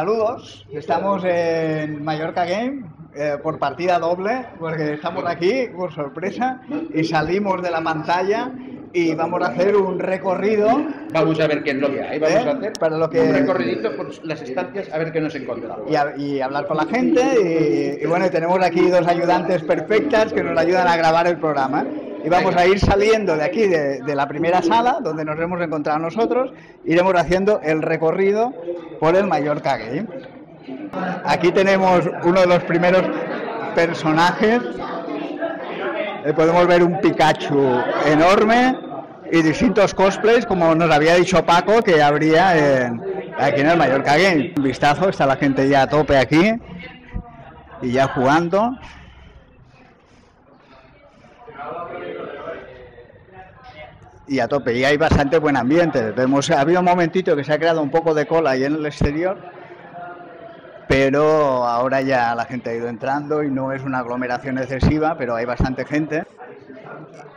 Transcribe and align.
Saludos, 0.00 0.66
estamos 0.74 1.24
en 1.24 2.04
Mallorca 2.04 2.44
Game 2.44 2.82
eh, 3.14 3.38
por 3.42 3.58
partida 3.58 3.98
doble, 3.98 4.44
porque 4.58 4.92
estamos 4.92 5.24
aquí 5.26 5.68
por 5.74 5.90
sorpresa 5.90 6.60
y 6.92 7.02
salimos 7.02 7.62
de 7.62 7.70
la 7.70 7.80
pantalla 7.82 8.52
y 8.92 9.14
vamos 9.14 9.40
a 9.42 9.46
hacer 9.46 9.74
un 9.74 9.98
recorrido. 9.98 10.68
Vamos 11.14 11.40
a 11.40 11.46
ver 11.46 11.62
qué 11.62 11.70
es 11.70 11.76
lo 11.76 11.90
que 11.90 12.02
hay. 12.02 12.18
Vamos 12.18 12.36
¿Eh? 12.44 12.46
a 12.46 12.52
hacer 12.52 12.72
Para 12.78 12.98
lo 12.98 13.08
que- 13.08 13.22
un 13.22 13.32
recorridito 13.36 13.96
por 13.96 14.26
las 14.26 14.42
estancias 14.42 14.92
a 14.92 14.98
ver 14.98 15.12
qué 15.12 15.20
nos 15.22 15.34
encontramos. 15.34 15.90
y, 15.90 15.96
a- 15.96 16.14
y 16.14 16.40
hablar 16.42 16.66
con 16.66 16.76
la 16.76 16.84
gente. 16.84 17.22
Y, 17.98 18.04
y 18.04 18.06
bueno, 18.06 18.28
tenemos 18.30 18.62
aquí 18.62 18.90
dos 18.90 19.06
ayudantes 19.08 19.62
perfectas 19.62 20.30
que 20.30 20.42
nos 20.42 20.58
ayudan 20.58 20.88
a 20.88 20.96
grabar 20.98 21.26
el 21.26 21.38
programa. 21.38 21.86
Y 22.26 22.28
vamos 22.28 22.50
Venga. 22.50 22.62
a 22.62 22.66
ir 22.66 22.80
saliendo 22.80 23.36
de 23.36 23.44
aquí, 23.44 23.68
de, 23.68 24.00
de 24.02 24.14
la 24.16 24.26
primera 24.26 24.60
sala, 24.60 24.98
donde 25.00 25.24
nos 25.24 25.38
hemos 25.38 25.60
encontrado 25.62 26.00
nosotros, 26.00 26.50
iremos 26.84 27.14
haciendo 27.14 27.60
el 27.62 27.82
recorrido 27.82 28.52
por 28.98 29.14
el 29.14 29.26
Mallorca 29.28 29.76
Game. 29.76 30.06
Aquí 31.24 31.52
tenemos 31.52 32.02
uno 32.24 32.40
de 32.40 32.46
los 32.48 32.64
primeros 32.64 33.04
personajes. 33.76 34.60
Eh, 36.24 36.32
podemos 36.34 36.66
ver 36.66 36.82
un 36.82 37.00
Pikachu 37.00 37.80
enorme 38.06 38.76
y 39.30 39.42
distintos 39.42 39.94
cosplays, 39.94 40.46
como 40.46 40.74
nos 40.74 40.90
había 40.90 41.14
dicho 41.14 41.44
Paco, 41.46 41.80
que 41.82 42.02
habría 42.02 42.56
en- 42.86 43.00
aquí 43.38 43.60
en 43.60 43.68
el 43.70 43.76
Mallorca 43.78 44.16
Game. 44.16 44.52
Un 44.56 44.64
vistazo, 44.64 45.08
está 45.10 45.26
la 45.26 45.36
gente 45.36 45.68
ya 45.68 45.82
a 45.82 45.86
tope 45.88 46.16
aquí 46.18 46.54
y 47.82 47.92
ya 47.92 48.08
jugando. 48.08 48.72
Y 54.28 54.40
a 54.40 54.48
tope, 54.48 54.74
y 54.74 54.84
hay 54.84 54.96
bastante 54.96 55.38
buen 55.38 55.56
ambiente. 55.56 56.10
Vemos, 56.10 56.50
ha 56.50 56.60
habido 56.60 56.80
un 56.80 56.86
momentito 56.86 57.36
que 57.36 57.44
se 57.44 57.52
ha 57.52 57.58
creado 57.58 57.80
un 57.80 57.90
poco 57.90 58.12
de 58.12 58.26
cola 58.26 58.50
ahí 58.50 58.64
en 58.64 58.74
el 58.74 58.86
exterior, 58.86 59.38
pero 60.88 61.64
ahora 61.64 62.00
ya 62.00 62.34
la 62.34 62.44
gente 62.44 62.70
ha 62.70 62.74
ido 62.74 62.88
entrando 62.88 63.44
y 63.44 63.50
no 63.50 63.72
es 63.72 63.84
una 63.84 64.00
aglomeración 64.00 64.58
excesiva, 64.58 65.16
pero 65.16 65.36
hay 65.36 65.44
bastante 65.44 65.84
gente. 65.84 66.24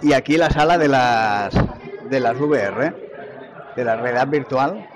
Y 0.02 0.14
aquí 0.14 0.38
la 0.38 0.50
sala 0.50 0.78
de 0.78 0.88
las 0.88 1.54
de 2.10 2.20
las 2.20 2.40
VR, 2.40 2.94
de 3.76 3.84
la 3.84 3.96
realidad 3.96 4.28
virtual. 4.28 4.88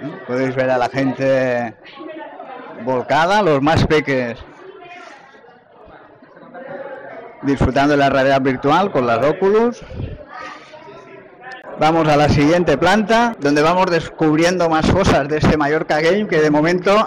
¿Eh? 0.00 0.12
Podéis 0.26 0.54
ver 0.54 0.70
a 0.70 0.78
la 0.78 0.88
gente 0.88 1.74
volcada, 2.84 3.42
los 3.42 3.60
más 3.60 3.84
peques 3.86 4.38
disfrutando 7.48 7.92
de 7.92 7.96
la 7.96 8.10
realidad 8.10 8.40
virtual 8.40 8.92
con 8.92 9.06
las 9.06 9.24
Oculus. 9.24 9.82
Vamos 11.80 12.06
a 12.08 12.16
la 12.16 12.28
siguiente 12.28 12.76
planta, 12.76 13.34
donde 13.40 13.62
vamos 13.62 13.86
descubriendo 13.90 14.68
más 14.68 14.90
cosas 14.90 15.28
de 15.28 15.38
este 15.38 15.56
Mallorca 15.56 16.00
Game 16.00 16.26
que 16.26 16.40
de 16.40 16.50
momento 16.50 17.06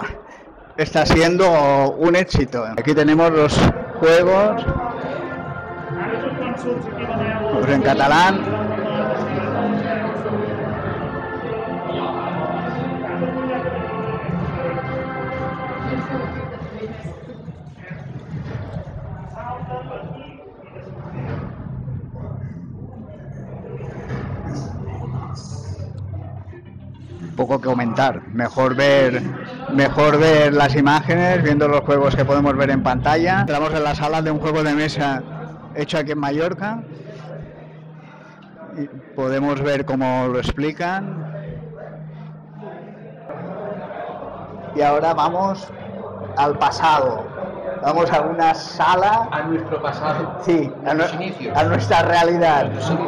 está 0.76 1.06
siendo 1.06 1.92
un 1.92 2.16
éxito. 2.16 2.64
Aquí 2.76 2.94
tenemos 2.94 3.30
los 3.30 3.54
juegos 4.00 4.64
en 7.68 7.82
catalán. 7.82 8.51
Poco 27.36 27.60
que 27.60 27.66
comentar. 27.68 28.22
Mejor 28.32 28.74
ver, 28.74 29.22
mejor 29.72 30.18
ver 30.18 30.52
las 30.54 30.74
imágenes, 30.76 31.42
viendo 31.42 31.68
los 31.68 31.80
juegos 31.80 32.14
que 32.16 32.24
podemos 32.24 32.56
ver 32.56 32.70
en 32.70 32.82
pantalla. 32.82 33.40
Entramos 33.40 33.72
en 33.74 33.84
la 33.84 33.94
sala 33.94 34.22
de 34.22 34.30
un 34.30 34.38
juego 34.40 34.62
de 34.62 34.74
mesa 34.74 35.22
hecho 35.74 35.98
aquí 35.98 36.12
en 36.12 36.18
Mallorca. 36.18 36.82
Y 38.76 38.86
podemos 39.14 39.60
ver 39.60 39.84
cómo 39.84 40.28
lo 40.28 40.38
explican. 40.38 41.26
Y 44.74 44.80
ahora 44.80 45.12
vamos 45.14 45.68
al 46.36 46.58
pasado. 46.58 47.24
Vamos 47.82 48.10
a 48.12 48.20
una 48.22 48.54
sala, 48.54 49.28
A 49.32 49.42
nuestro 49.42 49.82
pasado. 49.82 50.38
sí, 50.42 50.72
a, 50.86 50.90
a 50.92 51.14
inicios. 51.14 51.56
a 51.56 51.64
nuestra 51.64 52.02
realidad. 52.02 52.66
Inicios. 52.72 53.00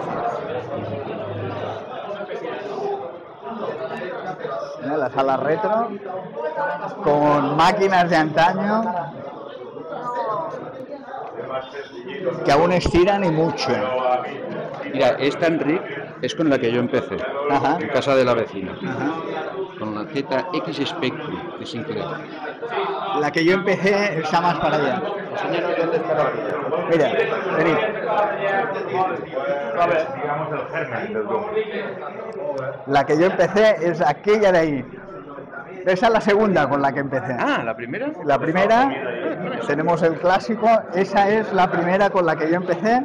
La 5.04 5.10
sala 5.10 5.36
retro 5.36 5.90
con 7.02 7.56
máquinas 7.56 8.08
de 8.08 8.16
antaño 8.16 8.84
que 12.44 12.52
aún 12.52 12.72
estiran 12.72 13.22
y 13.24 13.30
mucho. 13.30 13.70
Mira, 14.92 15.08
esta 15.18 15.46
Enric 15.48 15.82
es 16.22 16.34
con 16.34 16.48
la 16.48 16.58
que 16.58 16.72
yo 16.72 16.80
empecé, 16.80 17.16
Ajá. 17.50 17.76
en 17.80 17.88
casa 17.88 18.16
de 18.16 18.24
la 18.24 18.32
vecina, 18.32 18.72
con 19.78 19.94
la 19.94 20.04
ZX 20.04 20.88
Spectrum, 20.88 21.40
es 21.60 21.74
increíble. 21.74 22.16
La 23.20 23.30
que 23.30 23.44
yo 23.44 23.54
empecé 23.54 24.18
está 24.18 24.40
más 24.40 24.58
para 24.58 24.76
allá. 24.76 25.02
¿dónde 25.78 25.96
está 25.96 26.14
la? 26.14 26.30
Mira, 26.90 27.12
venid. 27.56 27.76
Doom. 31.14 31.44
La 32.86 33.04
que 33.04 33.18
yo 33.18 33.26
empecé 33.26 33.76
es 33.82 34.00
aquella 34.00 34.52
de 34.52 34.58
ahí. 34.58 34.84
Esa 35.86 36.06
es 36.06 36.12
la 36.12 36.20
segunda 36.20 36.68
con 36.68 36.80
la 36.80 36.92
que 36.92 37.00
empecé. 37.00 37.36
Ah, 37.38 37.62
¿la 37.64 37.76
primera? 37.76 38.10
La 38.24 38.38
primera, 38.38 38.90
tenemos 39.66 40.02
el 40.02 40.14
clásico, 40.14 40.68
esa 40.94 41.28
es 41.28 41.52
la 41.52 41.70
primera 41.70 42.10
con 42.10 42.24
la 42.24 42.36
que 42.36 42.48
yo 42.48 42.56
empecé. 42.56 43.04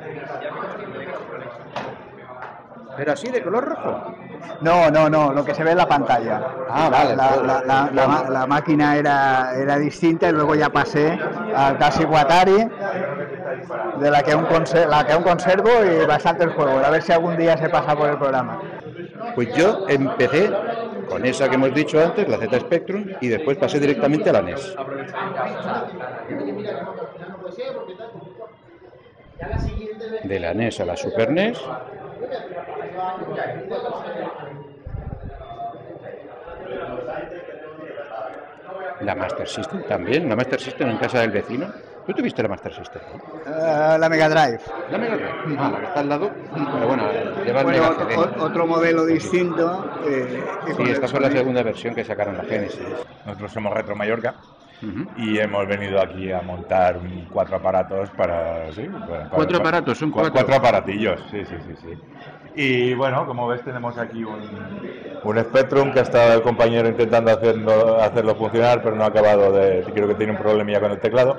Pero 2.95 3.11
así, 3.11 3.29
de 3.29 3.41
color 3.41 3.69
rojo. 3.69 4.15
No, 4.61 4.89
no, 4.91 5.09
no, 5.09 5.31
lo 5.33 5.43
que 5.45 5.53
se 5.53 5.63
ve 5.63 5.71
en 5.71 5.77
la 5.77 5.87
pantalla. 5.87 6.41
Ah, 6.69 6.89
vale. 6.89 7.15
La, 7.15 7.35
la- 7.37 7.61
la- 7.65 7.89
la 7.93 8.07
ma- 8.07 8.29
la 8.29 8.45
máquina 8.47 8.97
era, 8.97 9.53
era 9.55 9.77
distinta 9.77 10.27
y 10.29 10.31
luego 10.33 10.55
ya 10.55 10.69
pasé 10.69 11.17
al 11.55 11.77
Classic 11.77 12.07
Atari, 12.13 12.67
de 13.99 14.11
la 14.11 14.21
que, 14.23 14.31
aún 14.33 14.45
la 14.89 15.05
que 15.05 15.13
aún 15.13 15.23
conservo 15.23 15.69
y 15.85 16.05
bastantes 16.05 16.53
juegos. 16.53 16.83
A 16.83 16.89
ver 16.89 17.01
si 17.01 17.11
algún 17.11 17.37
día 17.37 17.57
se 17.57 17.69
pasa 17.69 17.95
por 17.95 18.09
el 18.09 18.17
programa. 18.17 18.59
Pues 19.35 19.53
yo 19.53 19.85
empecé 19.87 20.51
con 21.09 21.25
esa 21.25 21.47
que 21.49 21.55
hemos 21.55 21.73
dicho 21.73 21.99
antes, 22.03 22.27
la 22.27 22.37
Z 22.37 22.59
Spectrum, 22.59 23.05
y 23.21 23.27
después 23.29 23.57
pasé 23.57 23.79
directamente 23.79 24.29
a 24.29 24.33
la 24.33 24.41
NES. 24.41 24.75
De 30.23 30.39
la 30.39 30.53
NES 30.53 30.79
a 30.81 30.85
la 30.85 30.95
Super 30.97 31.31
NES. 31.31 31.57
La 39.01 39.15
Master 39.15 39.47
System 39.47 39.83
también, 39.87 40.27
la 40.27 40.35
Master 40.35 40.59
System 40.59 40.89
en 40.89 40.97
casa 40.97 41.21
del 41.21 41.31
vecino. 41.31 41.67
¿Tú 42.05 42.13
tuviste 42.13 42.41
la 42.43 42.49
Master 42.49 42.73
System? 42.73 43.01
no? 43.13 43.51
Eh, 43.51 43.97
la 43.99 44.09
Mega 44.09 44.27
Drive. 44.27 44.59
La 44.91 44.97
Mega 44.97 45.15
Drive. 45.15 45.55
Ah, 45.57 45.69
la 45.71 45.79
que 45.79 45.85
está 45.85 45.99
al 46.01 46.09
lado. 46.09 46.31
Pero 46.53 46.87
bueno, 46.87 47.03
lleva 47.45 47.59
el 47.61 47.65
Bueno, 47.65 47.69
Mega 47.69 47.89
otro, 47.91 48.07
CD. 48.09 48.17
o- 48.17 48.43
otro 48.43 48.67
modelo 48.67 49.05
distinto. 49.05 49.85
eh, 50.05 50.43
Sí, 50.75 50.83
esta 50.89 51.07
fue 51.07 51.19
la 51.21 51.31
segunda 51.31 51.63
versión 51.63 51.95
que 51.95 52.03
sacaron 52.03 52.35
la 52.37 52.43
Genesis. 52.43 52.81
Nosotros 53.25 53.51
somos 53.53 53.73
Retro 53.73 53.95
Mallorca 53.95 54.35
Y 55.17 55.37
hemos 55.37 55.67
venido 55.67 55.99
aquí 56.01 56.31
a 56.31 56.41
montar 56.41 56.97
un- 56.97 57.27
cuatro 57.29 57.57
aparatos 57.57 58.09
para... 58.11 58.71
¿sí? 58.71 58.83
para- 58.83 59.01
para- 59.07 59.29
Cuatro 59.29 59.57
aparatos, 59.57 59.97
son 59.97 60.09
cua- 60.09 60.31
cuatro. 60.31 60.33
Cuatro 60.33 60.55
aparatillos, 60.55 61.19
sí, 61.29 61.43
sí, 61.45 61.55
sí, 61.65 61.75
sí. 61.75 61.97
Y 62.55 62.93
bueno, 62.93 63.25
como 63.25 63.47
ves 63.47 63.63
tenemos 63.63 63.97
aquí 63.97 64.23
un, 64.23 64.81
un 65.23 65.37
Spectrum 65.39 65.91
que 65.91 65.99
ha 65.99 66.03
estado 66.03 66.33
el 66.33 66.41
compañero 66.41 66.87
intentando 66.87 67.31
hacerlo, 67.31 68.01
hacerlo 68.01 68.35
funcionar, 68.35 68.81
pero 68.83 68.95
no 68.95 69.03
ha 69.03 69.07
acabado 69.07 69.51
de... 69.51 69.83
Creo 69.93 70.07
que 70.07 70.15
tiene 70.15 70.31
un 70.33 70.37
problemilla 70.39 70.79
con 70.79 70.91
el 70.91 70.99
teclado. 70.99 71.37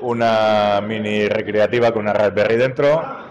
Una 0.00 0.80
mini 0.86 1.28
recreativa 1.28 1.92
con 1.92 2.02
una 2.02 2.12
Raspberry 2.12 2.56
dentro. 2.56 3.21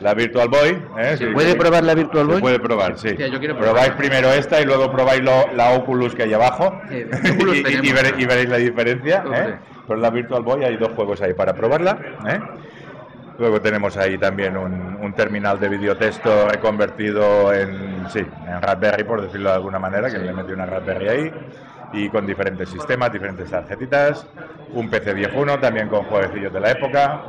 La 0.00 0.14
Virtual 0.14 0.48
Boy. 0.48 0.82
¿eh? 0.98 1.16
¿Se 1.16 1.26
Sí, 1.28 1.32
puede 1.32 1.52
sí. 1.52 1.58
probar 1.58 1.84
la 1.84 1.94
Virtual 1.94 2.26
Se 2.26 2.32
Boy? 2.32 2.40
puede 2.40 2.58
probar, 2.58 2.98
sí. 2.98 3.08
Hostia, 3.08 3.26
yo 3.28 3.38
quiero 3.38 3.56
Probáis 3.58 3.88
probar. 3.90 3.96
primero 3.98 4.32
esta 4.32 4.60
y 4.60 4.64
luego 4.64 4.90
probáis 4.90 5.22
lo- 5.22 5.52
la 5.54 5.70
Oculus 5.72 6.14
que 6.14 6.22
hay 6.22 6.32
abajo 6.32 6.80
Sí, 6.88 7.04
Oculus 7.34 7.56
y, 7.56 7.60
y- 7.60 7.62
tenemos. 7.62 7.86
y 7.86 7.92
veréis, 7.92 8.14
y 8.18 8.26
veréis 8.26 8.48
la 8.48 8.56
diferencia. 8.56 9.24
¿eh? 9.34 9.54
Pero 9.86 10.00
la 10.00 10.10
Virtual 10.10 10.42
Boy 10.42 10.64
hay 10.64 10.76
dos 10.76 10.90
juegos 10.96 11.20
ahí 11.20 11.34
para 11.34 11.52
probarla. 11.52 11.98
¿eh? 12.28 12.40
Luego 13.38 13.60
tenemos 13.60 13.96
ahí 13.96 14.18
también 14.18 14.56
un, 14.56 14.98
un 15.00 15.12
terminal 15.14 15.58
de 15.60 15.68
videotexto 15.68 16.48
reconvertido 16.48 17.52
en, 17.54 18.04
sí, 18.10 18.20
en 18.20 18.60
Raspberry, 18.62 19.04
por 19.04 19.22
decirlo 19.22 19.48
de 19.50 19.54
alguna 19.56 19.78
manera, 19.78 20.10
que 20.10 20.18
le 20.18 20.32
metí 20.32 20.52
una 20.52 20.66
Raspberry 20.66 21.08
ahí, 21.08 21.32
y 21.94 22.08
con 22.10 22.26
diferentes 22.26 22.68
sistemas, 22.68 23.10
diferentes 23.12 23.50
tarjetitas, 23.50 24.26
un 24.74 24.90
PC 24.90 25.14
viejuno 25.14 25.58
también 25.58 25.88
con 25.88 26.04
jueguecillos 26.04 26.52
de 26.52 26.60
la 26.60 26.70
época, 26.72 27.22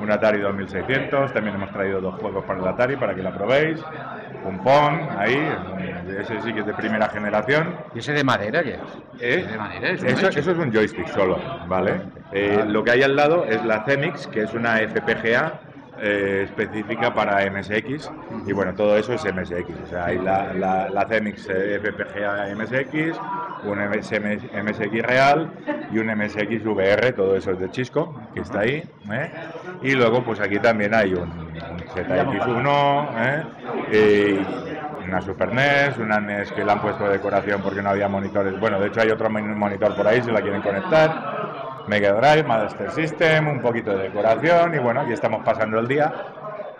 un 0.00 0.10
Atari 0.10 0.40
2600, 0.40 1.32
también 1.32 1.56
hemos 1.56 1.70
traído 1.72 2.00
dos 2.00 2.14
juegos 2.16 2.44
para 2.44 2.60
el 2.60 2.66
Atari 2.66 2.96
para 2.96 3.14
que 3.14 3.22
la 3.22 3.34
probéis, 3.34 3.80
un 4.44 4.58
Pong 4.58 4.98
ahí, 5.18 5.38
ese 6.18 6.40
sí 6.40 6.52
que 6.52 6.60
es 6.60 6.66
de 6.66 6.74
primera 6.74 7.08
generación. 7.08 7.74
¿Y 7.94 7.98
ese 8.00 8.12
de 8.12 8.24
madera 8.24 8.62
qué 8.62 8.74
es? 8.74 8.80
¿Eh? 9.20 9.46
¿De 9.50 9.58
madera? 9.58 9.90
¿Es 9.90 10.02
un 10.02 10.08
Eso, 10.08 10.28
eso 10.28 10.50
es 10.52 10.58
un 10.58 10.72
joystick 10.72 11.08
solo, 11.08 11.38
¿vale? 11.68 12.00
Eh, 12.32 12.64
lo 12.66 12.82
que 12.82 12.92
hay 12.92 13.02
al 13.02 13.14
lado 13.14 13.44
es 13.44 13.64
la 13.64 13.84
CEMIX, 13.84 14.26
que 14.28 14.42
es 14.42 14.54
una 14.54 14.76
FPGA 14.78 15.60
eh, 16.02 16.42
específica 16.44 17.14
para 17.14 17.44
MSX, 17.46 18.14
y 18.44 18.52
bueno, 18.52 18.74
todo 18.74 18.96
eso 18.98 19.12
es 19.14 19.24
MSX, 19.24 19.80
o 19.82 19.86
sea, 19.86 20.06
hay 20.06 20.18
la, 20.18 20.52
la, 20.54 20.90
la 20.90 21.06
CEMIX 21.08 21.48
eh, 21.50 21.76
FPGA 21.80 22.48
MSX, 22.56 23.22
un 23.60 23.78
MS 23.80 24.12
MSX 24.52 25.02
real 25.02 25.52
y 25.88 25.98
un 25.98 26.10
MSX 26.10 26.64
VR, 26.66 27.12
todo 27.12 27.36
eso 27.36 27.52
es 27.52 27.58
de 27.58 27.70
Chisco, 27.70 28.20
que 28.32 28.40
está 28.40 28.60
ahí, 28.60 28.82
¿eh? 29.12 29.32
y 29.80 29.94
luego 29.94 30.24
pues 30.24 30.40
aquí 30.40 30.60
también 30.60 30.94
hay 30.94 31.14
un, 31.14 31.62
un 31.68 31.86
ZX1, 31.88 33.14
¿eh? 33.16 33.48
Una 34.98 35.20
Super 35.20 35.52
NES, 35.52 35.98
una 35.98 36.18
NES 36.18 36.52
que 36.52 36.64
la 36.64 36.74
han 36.74 36.80
puesto 36.80 37.04
de 37.04 37.12
decoración 37.14 37.62
porque 37.62 37.82
no 37.82 37.90
había 37.90 38.08
monitores. 38.08 38.56
Bueno, 38.56 38.78
de 38.80 38.88
hecho 38.88 39.00
hay 39.00 39.10
otro 39.10 39.28
mon- 39.30 39.58
monitor 39.58 39.94
por 39.94 40.06
ahí 40.06 40.22
si 40.22 40.30
la 40.30 40.42
quieren 40.42 40.62
conectar. 40.62 41.18
Mega 41.88 42.12
Drive, 42.12 42.44
Master 42.44 42.90
System, 42.92 43.48
un 43.48 43.60
poquito 43.60 43.96
de 43.96 44.04
decoración 44.04 44.74
y 44.74 44.78
bueno, 44.78 45.00
aquí 45.02 45.12
estamos 45.12 45.42
pasando 45.44 45.78
el 45.78 45.88
día 45.88 46.12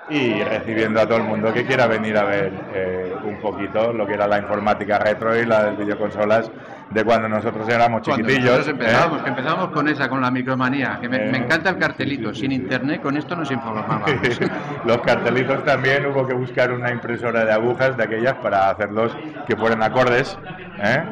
y 0.09 0.43
recibiendo 0.43 1.01
a 1.01 1.07
todo 1.07 1.19
el 1.19 1.25
mundo 1.25 1.53
que 1.55 1.65
quiera 1.65 1.87
venir 1.87 2.17
a 2.19 2.25
ver 2.25 2.53
eh, 2.75 3.15
un 3.25 3.37
poquito 3.41 3.93
lo 3.93 4.07
que 4.07 4.15
era 4.15 4.27
la 4.27 4.39
informática 4.39 4.99
retro 4.99 5.35
y 5.39 5.47
la 5.47 5.65
de 5.71 5.77
videoconsolas 5.77 6.51
de 6.91 7.05
cuando 7.05 7.29
nosotros 7.29 7.67
éramos 7.69 8.03
Cuando 8.05 8.27
chiquitillos. 8.29 8.59
nosotros 8.59 8.69
empezamos, 8.81 9.19
¿eh? 9.21 9.23
que 9.25 9.31
empezamos 9.31 9.69
con 9.71 9.89
esa, 9.89 10.09
con 10.11 10.21
la 10.21 10.31
micromanía, 10.31 10.99
que 11.01 11.09
me, 11.09 11.17
Eh, 11.17 11.31
me 11.31 11.39
encanta 11.39 11.71
el 11.71 11.79
cartelito, 11.79 12.35
sin 12.35 12.53
internet, 12.53 13.01
con 13.01 13.17
esto 13.17 13.35
nos 13.37 13.51
informábamos. 13.51 14.11
Los 14.85 14.99
cartelitos 14.99 15.65
también 15.65 16.05
hubo 16.07 16.27
que 16.27 16.35
buscar 16.35 16.71
una 16.73 16.91
impresora 16.91 17.45
de 17.47 17.53
agujas 17.53 17.97
de 17.97 18.03
aquellas 18.05 18.35
para 18.35 18.71
hacerlos 18.71 19.17
que 19.47 19.57
fueran 19.57 19.83
acordes. 19.83 20.37
¿eh? 20.83 21.03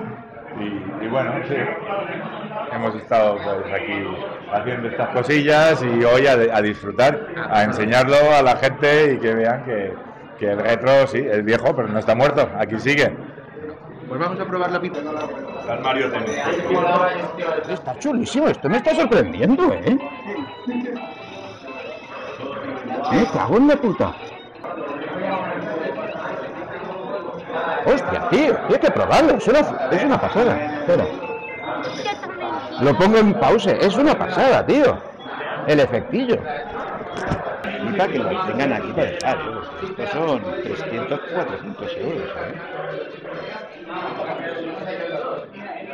Y, 0.61 1.05
y 1.05 1.09
bueno, 1.09 1.33
sí. 1.49 1.55
Hemos 2.73 2.95
estado 2.95 3.37
pues, 3.37 3.75
aquí 3.75 4.07
haciendo 4.53 4.89
estas 4.89 5.09
cosillas 5.11 5.83
y 5.83 6.05
hoy 6.05 6.27
a, 6.27 6.33
a 6.33 6.63
disfrutar, 6.63 7.27
a 7.51 7.65
enseñarlo 7.65 8.17
a 8.37 8.43
la 8.43 8.57
gente 8.57 9.15
y 9.15 9.19
que 9.19 9.35
vean 9.35 9.65
que, 9.65 9.93
que 10.39 10.53
el 10.53 10.59
retro, 10.59 11.07
sí, 11.07 11.19
es 11.19 11.45
viejo, 11.45 11.75
pero 11.75 11.89
no 11.89 11.99
está 11.99 12.15
muerto. 12.15 12.49
Aquí 12.59 12.79
sigue. 12.79 13.15
Pues 14.09 14.21
vamos 14.21 14.41
a 14.41 14.45
probar 14.45 14.73
la 14.73 14.81
pizza. 14.81 15.01
Al 15.69 15.81
Mario 15.83 16.11
Tennis. 16.11 16.37
Está 17.69 17.99
chulísimo, 17.99 18.49
esto 18.49 18.69
me 18.69 18.79
está 18.79 18.95
sorprendiendo, 18.95 19.73
¿eh? 19.73 19.99
Me 23.13 23.27
cago 23.27 23.57
en 23.57 23.69
la 23.69 23.77
puta. 23.77 24.15
Hostia, 27.85 28.29
tío, 28.31 28.57
hay 28.69 28.79
que 28.79 28.91
probarlo, 28.91 29.35
es 29.37 29.49
una, 29.49 29.61
es 29.91 30.05
una 30.05 30.21
pasada. 30.21 30.57
Espera. 30.81 31.05
Lo 32.83 32.97
pongo 32.97 33.19
en 33.19 33.35
pause, 33.35 33.77
es 33.81 33.97
una 33.97 34.17
pasada, 34.17 34.65
tío. 34.65 34.99
El 35.67 35.81
efectillo. 35.81 36.39
Y 37.89 37.93
para 37.93 38.13
que 38.13 38.19
lo 38.19 38.47
tengan 38.47 38.73
aquí 38.73 38.93
para 38.93 39.11
dejar, 39.11 39.37
¿eh? 39.39 39.43
estos 39.85 40.11
son 40.11 40.43
300, 40.63 41.21
400 41.35 41.97
euros. 41.97 42.31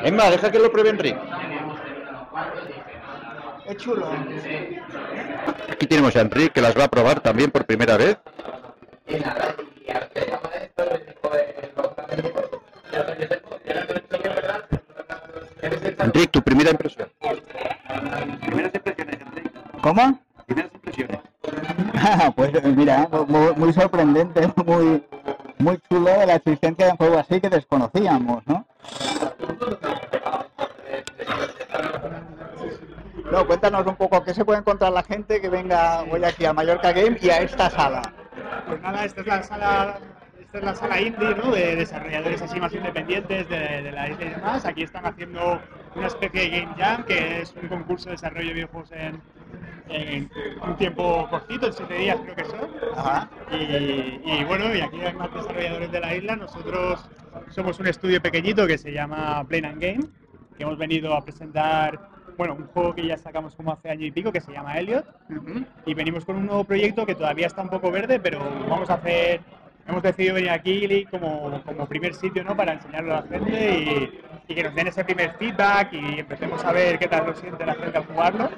¿eh? 0.05 0.13
Más, 0.13 0.31
deja 0.31 0.51
que 0.51 0.59
lo 0.59 0.71
pruebe 0.71 0.91
Enrique. 0.91 1.19
Es 3.67 3.77
chulo. 3.79 4.07
Aquí 5.73 5.87
tenemos 5.87 6.15
a 6.15 6.21
Enrique 6.21 6.51
que 6.51 6.61
las 6.61 6.79
va 6.79 6.85
a 6.85 6.89
probar 6.89 7.21
también 7.21 7.51
por 7.51 7.65
primera 7.65 7.97
vez. 7.97 8.19
Enrique, 15.99 16.27
tu 16.29 16.43
primera 16.43 16.71
impresión. 16.71 17.09
Primeras 18.41 18.75
impresiones, 18.75 19.21
Enrique. 19.21 19.51
¿Cómo? 19.81 20.19
Primeras 20.47 20.73
impresiones. 20.75 21.21
pues 22.37 22.65
mira, 22.77 23.09
muy, 23.29 23.55
muy 23.57 23.73
sorprendente, 23.73 24.41
muy, 24.65 25.05
muy 25.59 25.79
chulo 25.89 26.11
de 26.11 26.27
la 26.27 26.35
existencia 26.37 26.87
de 26.87 26.93
un 26.93 26.99
juego 26.99 27.19
así 27.19 27.41
que 27.41 27.49
desconocíamos, 27.49 28.43
¿no? 28.47 28.67
No, 33.31 33.47
cuéntanos 33.47 33.87
un 33.87 33.97
poco 33.97 34.23
qué 34.23 34.33
se 34.33 34.45
puede 34.45 34.61
encontrar 34.61 34.93
la 34.93 35.03
gente 35.03 35.41
que 35.41 35.49
venga 35.49 36.05
hoy 36.11 36.23
aquí 36.25 36.45
a 36.45 36.53
Mallorca 36.53 36.93
Game 36.93 37.19
y 37.21 37.29
a 37.29 37.39
esta 37.39 37.71
sala. 37.71 38.03
Pues 38.69 38.81
nada, 38.81 39.05
esta 39.05 39.21
es 39.21 39.27
la 39.27 39.43
sala, 39.43 39.99
esta 40.47 40.59
es 40.59 40.65
la 40.65 40.75
sala 40.75 41.01
indie, 41.01 41.35
¿no? 41.35 41.51
De 41.51 41.77
desarrolladores 41.77 42.41
así 42.41 42.59
más 42.61 42.73
independientes 42.73 43.49
de, 43.49 43.83
de 43.83 43.93
la 43.93 44.09
isla 44.09 44.25
y 44.25 44.29
demás. 44.31 44.65
Aquí 44.65 44.83
están 44.83 45.05
haciendo 45.07 45.61
una 45.95 46.07
especie 46.07 46.41
de 46.41 46.61
Game 46.61 46.75
Jam, 46.77 47.05
que 47.05 47.43
es 47.43 47.55
un 47.61 47.69
concurso 47.69 48.07
de 48.07 48.13
desarrollo 48.13 48.49
de 48.49 48.55
videojuegos 48.55 48.93
en, 48.93 49.21
en 49.89 50.31
un 50.67 50.77
tiempo 50.77 51.27
cortito, 51.29 51.67
en 51.67 51.73
siete 51.73 51.95
días 51.95 52.19
creo 52.23 52.37
que 52.37 52.45
son. 52.45 52.71
Ajá. 52.97 53.29
Y, 53.53 54.21
y 54.25 54.45
bueno, 54.45 54.75
y 54.75 54.81
aquí 54.81 55.01
hay 55.01 55.15
más 55.15 55.33
desarrolladores 55.35 55.93
de 55.93 56.01
la 56.01 56.15
isla. 56.15 56.37
Nosotros 56.37 57.09
somos 57.51 57.79
un 57.81 57.89
estudio 57.89 58.23
pequeñito 58.23 58.67
que 58.67 58.79
se 58.79 58.93
llama 58.93 59.45
Plain 59.49 59.67
and 59.67 59.81
Game, 59.81 60.05
que 60.57 60.63
hemos 60.63 60.79
venido 60.79 61.15
a 61.15 61.23
presentar, 61.23 62.09
bueno, 62.39 62.55
un 62.55 62.67
juego 62.69 62.95
que 62.95 63.07
ya 63.07 63.19
sacamos 63.19 63.55
como 63.57 63.73
hace 63.73 63.91
año 63.91 64.07
y 64.07 64.11
pico, 64.11 64.33
que 64.33 64.41
se 64.41 64.53
llama 64.53 64.79
Elliot 64.79 65.05
y 65.85 65.95
venimos 65.95 66.25
con 66.25 66.37
un 66.37 66.47
nuevo 66.47 66.65
proyecto 66.65 67.05
que 67.05 67.15
todavía 67.15 67.47
está 67.47 67.63
un 67.63 67.69
poco 67.71 67.91
verde, 67.91 68.21
pero 68.21 68.39
vamos 68.69 68.91
a 68.91 68.95
hacer, 68.95 69.41
hemos 69.89 70.03
decidido 70.03 70.35
venir 70.35 70.51
aquí 70.51 71.05
como, 71.11 71.63
como 71.65 71.87
primer 71.87 72.15
sitio 72.15 72.43
¿no? 72.45 72.57
para 72.57 72.73
enseñarlo 72.75 73.15
a 73.17 73.21
la 73.21 73.27
gente 73.29 73.79
y, 73.79 74.21
y 74.49 74.55
que 74.55 74.63
nos 74.65 74.75
den 74.75 74.87
ese 74.89 75.05
primer 75.05 75.33
feedback 75.39 75.93
y 75.93 76.21
empecemos 76.21 76.65
a 76.65 76.73
ver 76.73 76.99
qué 76.99 77.07
tal 77.09 77.27
lo 77.27 77.35
siente 77.35 77.65
la 77.65 77.75
gente 77.75 77.99
al 77.99 78.07
jugarlo. 78.07 78.51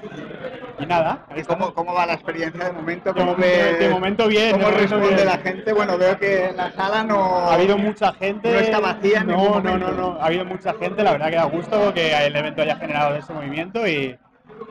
Y 0.81 0.87
nada, 0.87 1.27
ahí 1.29 1.41
¿Y 1.41 1.45
cómo, 1.45 1.75
cómo 1.75 1.93
va 1.93 2.07
la 2.07 2.15
experiencia 2.15 2.65
de 2.67 2.73
momento? 2.73 3.13
De 3.13 3.21
¿Cómo 3.21 3.35
ves- 3.35 3.79
de 3.79 3.89
momento 3.89 4.29
bien, 4.29 4.53
¿Cómo 4.53 4.69
de 4.71 4.77
responde 4.77 5.09
bien. 5.15 5.27
la 5.27 5.39
gente? 5.39 5.73
Bueno, 5.73 5.99
veo 5.99 6.19
que 6.19 6.47
en 6.47 6.57
la 6.57 6.71
sala 6.73 7.03
no... 7.03 7.25
Ha 7.51 7.55
habido 7.55 7.77
mucha 7.79 8.13
gente. 8.13 8.53
No 8.53 8.59
está 8.61 8.79
vacía 8.81 9.21
en 9.21 9.27
no, 9.27 9.61
no, 9.61 9.77
no, 9.77 9.91
no. 9.93 10.19
Ha 10.21 10.27
habido 10.27 10.45
mucha 10.45 10.75
gente. 10.75 11.03
La 11.03 11.13
verdad 11.13 11.31
que 11.31 11.37
da 11.37 11.45
gusto 11.45 11.93
que 11.95 12.13
el 12.15 12.37
evento 12.37 12.63
haya 12.63 12.77
generado 12.77 13.17
ese 13.17 13.33
movimiento 13.33 13.87
y, 13.89 14.17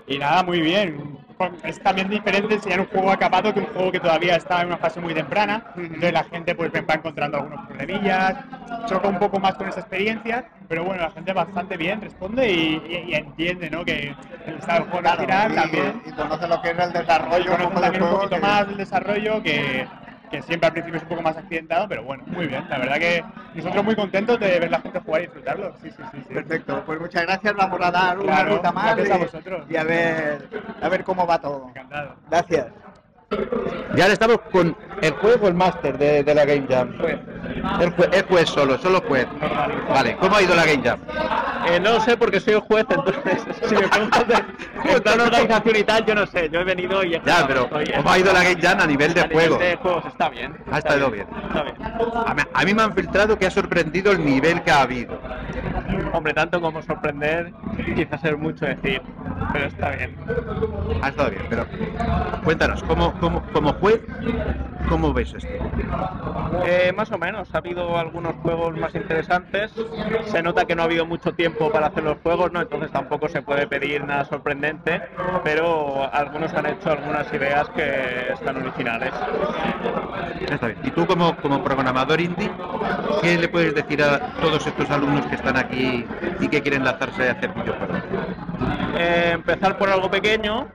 y 0.07 0.17
nada, 0.17 0.43
muy 0.43 0.61
bien. 0.61 1.16
Es 1.63 1.79
también 1.81 2.09
diferente 2.09 2.55
enseñar 2.55 2.79
un 2.79 2.87
juego 2.87 3.11
acabado 3.11 3.53
que 3.53 3.59
un 3.59 3.67
juego 3.67 3.91
que 3.91 3.99
todavía 3.99 4.37
está 4.37 4.61
en 4.61 4.67
una 4.67 4.77
fase 4.77 4.99
muy 4.99 5.13
temprana. 5.13 5.63
Entonces 5.75 6.11
la 6.11 6.23
gente 6.23 6.55
pues 6.55 6.71
va 6.71 6.95
encontrando 6.95 7.37
algunos 7.37 7.61
problemillas, 7.67 8.35
choca 8.87 9.07
un 9.07 9.19
poco 9.19 9.39
más 9.39 9.53
con 9.53 9.67
esa 9.69 9.81
experiencia, 9.81 10.45
pero 10.67 10.83
bueno, 10.83 11.03
la 11.03 11.11
gente 11.11 11.33
bastante 11.33 11.77
bien 11.77 12.01
responde 12.01 12.51
y, 12.51 12.81
y- 12.87 13.11
y 13.11 13.13
entiende, 13.13 13.69
¿no? 13.69 13.85
Que 13.85 14.15
está 14.47 14.77
el 14.77 14.83
juego 14.85 15.01
Claro, 15.01 15.23
y, 15.53 15.55
también 15.55 16.01
y 16.07 16.11
conoce 16.11 16.47
lo 16.47 16.59
que 16.59 16.71
es 16.71 16.79
el 16.79 16.93
desarrollo 16.93 17.45
conocen 17.51 17.61
un 17.67 17.69
poco 17.69 17.81
también 17.81 18.03
un 18.03 18.09
poquito 18.09 18.35
que- 18.35 18.41
más 18.41 18.67
del 18.67 18.77
desarrollo 18.77 19.43
que, 19.43 19.87
que 20.31 20.41
siempre 20.41 20.67
al 20.67 20.73
principio 20.73 20.97
es 20.97 21.03
un 21.03 21.09
poco 21.09 21.21
más 21.21 21.37
accidentado, 21.37 21.87
pero 21.87 22.03
bueno, 22.03 22.23
muy 22.27 22.47
bien. 22.47 22.63
La 22.69 22.77
verdad 22.79 22.97
que 22.97 23.23
nosotros 23.55 23.83
muy 23.83 23.95
contentos 23.95 24.39
de 24.39 24.59
ver 24.59 24.69
la 24.71 24.81
gente 24.81 24.99
jugar 24.99 25.21
y 25.21 25.25
disfrutarlo. 25.25 25.73
Sí, 25.81 25.89
sí, 25.91 26.03
sí. 26.11 26.21
sí. 26.27 26.33
Perfecto, 26.33 26.83
pues 26.85 26.99
muchas 26.99 27.23
gracias. 27.23 27.55
Vamos 27.55 27.79
a 27.81 27.91
dar 27.91 28.17
una 28.19 28.25
Claro, 28.35 28.55
ruta 28.57 28.71
más 28.71 28.95
gracias 28.95 29.11
a 29.11 29.19
y- 29.19 29.23
vosotros. 29.23 29.65
y 29.69 29.75
a 29.77 29.83
ver, 29.83 30.49
a 30.81 30.89
ver 30.89 31.03
cómo 31.03 31.25
va 31.25 31.39
todo. 31.39 31.67
Encantado. 31.69 32.15
Gracias. 32.29 32.67
Y 33.95 33.99
ahora 34.01 34.13
estamos 34.13 34.39
con 34.53 34.75
el 35.01 35.11
juez 35.13 35.37
o 35.41 35.47
el 35.49 35.53
máster 35.53 35.97
de, 35.97 36.23
de 36.23 36.33
la 36.35 36.45
Game 36.45 36.65
Jam. 36.69 36.93
El 37.81 37.91
juez, 37.91 38.09
el 38.13 38.23
juez 38.25 38.49
solo, 38.49 38.77
solo 38.77 39.01
juez. 39.01 39.27
Vale, 39.89 40.15
¿cómo 40.17 40.35
ha 40.37 40.41
ido 40.41 40.55
la 40.55 40.65
Game 40.65 40.81
Jam? 40.83 40.99
Eh, 41.69 41.79
no 41.79 41.93
lo 41.93 42.01
sé 42.01 42.17
porque 42.17 42.39
soy 42.39 42.53
el 42.53 42.59
juez, 42.61 42.85
entonces 42.89 43.41
si 43.67 43.75
me 43.75 43.87
preguntas 43.87 44.27
de 44.27 45.01
plan 45.01 45.19
organización 45.19 45.75
y 45.75 45.83
tal, 45.83 46.05
yo 46.05 46.15
no 46.15 46.25
sé. 46.25 46.49
Yo 46.51 46.59
he 46.61 46.63
venido 46.63 47.03
y 47.03 47.15
he 47.15 47.21
Ya, 47.25 47.45
pero 47.47 47.69
¿cómo 47.69 48.09
ha 48.09 48.17
ido 48.19 48.33
la 48.33 48.43
Game 48.43 48.61
Jam 48.61 48.79
a 48.79 48.87
nivel 48.87 49.13
de 49.13 49.21
a 49.21 49.27
nivel 49.27 49.49
juego? 49.49 49.63
de 49.63 49.75
juegos 49.75 50.05
está 50.05 50.29
bien. 50.29 50.55
Ha 50.71 50.77
estado 50.79 51.11
bien. 51.11 51.27
Está 51.47 51.63
bien. 51.63 51.75
A 52.53 52.65
mí 52.65 52.73
me 52.73 52.81
han 52.83 52.93
filtrado 52.93 53.37
que 53.37 53.45
ha 53.45 53.51
sorprendido 53.51 54.11
el 54.11 54.23
nivel 54.23 54.61
que 54.63 54.71
ha 54.71 54.81
habido. 54.81 55.19
Hombre, 56.13 56.33
tanto 56.33 56.61
como 56.61 56.81
sorprender, 56.81 57.53
quizás 57.95 58.21
ser 58.21 58.37
mucho 58.37 58.65
decir, 58.65 59.01
pero 59.53 59.65
está 59.65 59.91
bien. 59.91 60.15
Ha 61.01 61.09
estado 61.09 61.29
bien, 61.29 61.43
pero 61.49 61.65
cuéntanos, 62.43 62.83
¿cómo, 62.83 63.13
cómo, 63.19 63.43
como 63.53 63.73
juez, 63.73 64.01
¿cómo 64.89 65.13
ves 65.13 65.33
esto? 65.33 65.49
Eh, 66.65 66.91
más 66.95 67.11
o 67.11 67.17
menos, 67.17 67.53
ha 67.53 67.57
habido 67.59 67.97
algunos 67.97 68.35
juegos 68.37 68.75
más 68.77 68.93
interesantes. 68.95 69.71
Se 70.25 70.41
nota 70.41 70.65
que 70.65 70.75
no 70.75 70.81
ha 70.81 70.85
habido 70.85 71.05
mucho 71.05 71.33
tiempo 71.33 71.71
para 71.71 71.87
hacer 71.87 72.03
los 72.03 72.17
juegos, 72.19 72.51
¿no? 72.51 72.61
Entonces 72.61 72.91
tampoco 72.91 73.27
se 73.27 73.41
puede 73.41 73.67
pedir 73.67 74.03
nada 74.03 74.25
sorprendente, 74.25 75.01
pero 75.43 76.09
algunos 76.13 76.53
han 76.53 76.65
hecho 76.67 76.91
algunas 76.91 77.31
ideas 77.33 77.69
que 77.69 78.33
están 78.33 78.57
originales. 78.57 79.13
Está 80.49 80.67
bien. 80.67 80.79
Y 80.83 80.91
tú 80.91 81.05
como, 81.05 81.35
como 81.37 81.63
programador 81.63 82.19
indie, 82.21 82.49
¿qué 83.21 83.37
le 83.37 83.47
puedes 83.47 83.75
decir 83.75 84.01
a 84.03 84.19
todos 84.41 84.65
estos 84.65 84.89
alumnos 84.89 85.25
que 85.27 85.35
están 85.35 85.46
aquí 85.55 86.05
y 86.39 86.47
que 86.47 86.61
quieren 86.61 86.83
lanzarse 86.83 87.29
a 87.29 87.33
hacer 87.33 87.51
videojuegos? 87.53 87.99
Eh, 88.97 89.31
empezar 89.35 89.77
por 89.77 89.89
algo 89.89 90.09
pequeño 90.09 90.67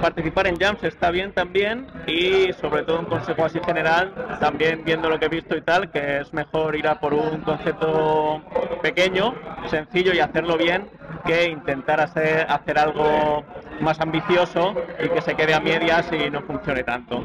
participar 0.00 0.46
en 0.46 0.58
jams 0.58 0.82
está 0.84 1.10
bien 1.10 1.32
también 1.32 1.86
y 2.06 2.52
sobre 2.60 2.82
todo 2.82 3.00
un 3.00 3.06
consejo 3.06 3.44
así 3.44 3.58
general, 3.64 4.12
también 4.40 4.84
viendo 4.84 5.08
lo 5.08 5.18
que 5.18 5.26
he 5.26 5.28
visto 5.28 5.56
y 5.56 5.62
tal, 5.62 5.90
que 5.90 6.20
es 6.20 6.32
mejor 6.32 6.76
ir 6.76 6.86
a 6.86 7.00
por 7.00 7.14
un 7.14 7.40
concepto 7.40 8.42
pequeño, 8.82 9.34
sencillo 9.68 10.12
y 10.14 10.20
hacerlo 10.20 10.56
bien 10.56 10.88
que 11.26 11.44
intentar 11.46 12.00
hacer, 12.00 12.46
hacer 12.48 12.78
algo 12.78 13.44
más 13.80 14.00
ambicioso 14.00 14.74
y 14.98 15.08
que 15.08 15.20
se 15.20 15.34
quede 15.34 15.54
a 15.54 15.60
medias 15.60 16.06
y 16.12 16.30
no 16.30 16.40
funcione 16.42 16.82
tanto. 16.84 17.24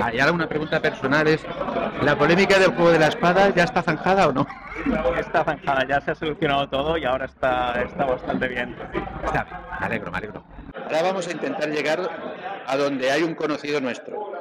Ah, 0.00 0.12
y 0.12 0.20
ahora 0.20 0.32
una 0.32 0.48
pregunta 0.48 0.80
personal 0.80 1.26
es, 1.28 1.44
¿la 2.02 2.16
polémica 2.16 2.58
del 2.58 2.68
juego 2.68 2.90
de 2.90 2.98
la 2.98 3.08
espada 3.08 3.50
ya 3.54 3.64
está 3.64 3.82
zanjada 3.82 4.28
o 4.28 4.32
no? 4.32 4.46
Está 5.18 5.44
zanjada, 5.44 5.86
ya 5.86 6.00
se 6.00 6.12
ha 6.12 6.14
solucionado 6.14 6.68
todo 6.68 6.96
y 6.96 7.04
ahora 7.04 7.26
está, 7.26 7.82
está 7.82 8.04
bastante 8.04 8.48
bien. 8.48 8.76
Está 9.24 9.44
bien, 9.44 9.56
me 9.80 9.86
alegro, 9.86 10.10
me 10.10 10.18
alegro. 10.18 10.44
Ahora 10.84 11.02
vamos 11.02 11.28
a 11.28 11.32
intentar 11.32 11.68
llegar 11.68 12.00
a 12.66 12.76
donde 12.76 13.10
hay 13.10 13.22
un 13.22 13.34
conocido 13.34 13.80
nuestro. 13.80 14.32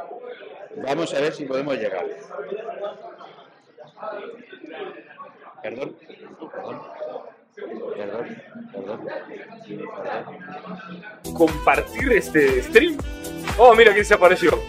Vamos 0.85 1.13
a 1.13 1.19
ver 1.19 1.33
si 1.33 1.45
podemos 1.45 1.75
llegar. 1.75 2.05
Perdón, 5.61 5.95
perdón, 6.51 6.81
perdón, 7.55 8.25
perdón, 8.73 8.99
perdón. 9.63 11.33
compartir 11.35 12.11
este 12.13 12.61
stream. 12.63 12.97
Oh, 13.57 13.75
mira 13.75 13.93
quién 13.93 14.05
se 14.05 14.13
apareció. 14.13 14.59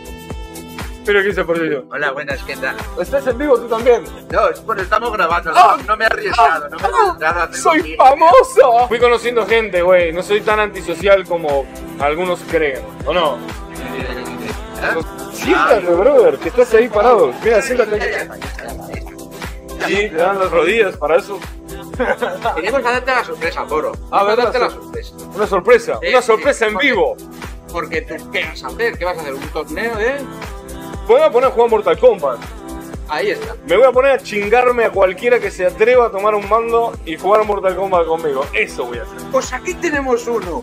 Mira 1.07 1.23
quién 1.23 1.35
se 1.35 1.41
apareció. 1.43 1.87
Hola, 1.91 2.13
buenas, 2.13 2.43
¿qué 2.45 2.57
tal? 2.57 2.77
¿Estás 3.01 3.27
en 3.27 3.37
vivo 3.39 3.59
tú 3.59 3.69
también? 3.69 4.05
No, 4.31 4.49
es 4.49 4.65
bueno, 4.65 4.83
estamos 4.83 5.13
grabando, 5.13 5.53
Ah, 5.55 5.77
no, 5.87 5.97
me 5.97 6.05
he 6.05 6.07
arriesgado, 6.07 6.69
no 6.69 6.79
me 6.79 6.85
he 6.85 6.87
arriesgado 6.87 7.41
a 7.41 7.43
hacer 7.45 7.57
¡Soy 7.57 7.97
famoso! 7.97 8.89
Fui 8.89 8.99
conociendo 8.99 9.47
gente, 9.47 9.83
güey. 9.83 10.13
No 10.13 10.23
soy 10.23 10.41
tan 10.41 10.61
antisocial 10.61 11.25
como 11.25 11.67
algunos 12.01 12.41
creen. 12.51 12.83
¿O 13.07 13.13
no? 13.13 13.39
Siéntate, 15.33 15.87
brother, 15.87 16.39
que 16.39 16.49
estás 16.49 16.73
ahí 16.75 16.89
parado. 16.89 17.33
Mira, 17.43 17.61
siéntate 17.61 17.97
aquí. 17.97 18.35
Sí, 19.87 19.95
te 20.09 20.15
dan 20.15 20.39
las 20.39 20.51
rodillas 20.51 20.97
para 20.97 21.17
eso. 21.17 21.39
Queríamos 22.55 22.83
darte 22.83 23.11
la 23.11 23.25
sorpresa, 23.25 23.65
Poro. 23.67 23.93
Ah, 24.11 24.25
¿verdad? 24.25 24.45
darte 24.45 24.59
la 24.59 24.71
sorpresa. 24.71 25.15
Una 25.35 25.47
sorpresa, 25.47 25.99
Sí, 26.03 26.09
una 26.09 26.23
sorpresa 26.23 26.67
en 26.67 26.77
vivo. 26.77 27.17
Porque 27.73 28.03
tú, 28.03 28.31
¿qué 28.31 28.45
vas 28.45 28.63
a 28.65 28.69
hacer? 28.69 28.99
¿Qué 28.99 29.05
vas 29.05 29.19
a 29.19 29.21
hacer? 29.21 29.35
¿Un 29.35 29.49
torneo 29.49 29.97
de...? 29.97 30.17
Voy 31.09 31.21
a 31.21 31.31
poner 31.31 31.51
a 31.51 31.53
jugar 31.53 31.71
Mortal 31.71 31.99
Kombat. 31.99 32.39
Ahí 33.09 33.31
está. 33.31 33.55
Me 33.67 33.77
voy 33.77 33.87
a 33.87 33.93
poner 33.93 34.13
a 34.13 34.19
chingarme 34.19 34.85
a 34.85 34.91
cualquiera 34.91 35.39
que 35.39 35.51
se 35.51 35.67
atreva 35.67 36.07
a 36.07 36.11
tomar 36.11 36.35
un 36.35 36.49
mando 36.49 36.93
y 37.05 37.17
jugar 37.19 37.43
a 37.43 37.45
Mortal 37.45 37.77
Kombat 37.77 38.07
conmigo. 38.07 38.47
Eso 38.55 38.87
voy 38.87 38.99
a 38.99 39.03
hacer. 39.03 39.19
Pues 39.31 39.53
aquí 39.53 39.75
tenemos 39.75 40.27
uno. 40.27 40.63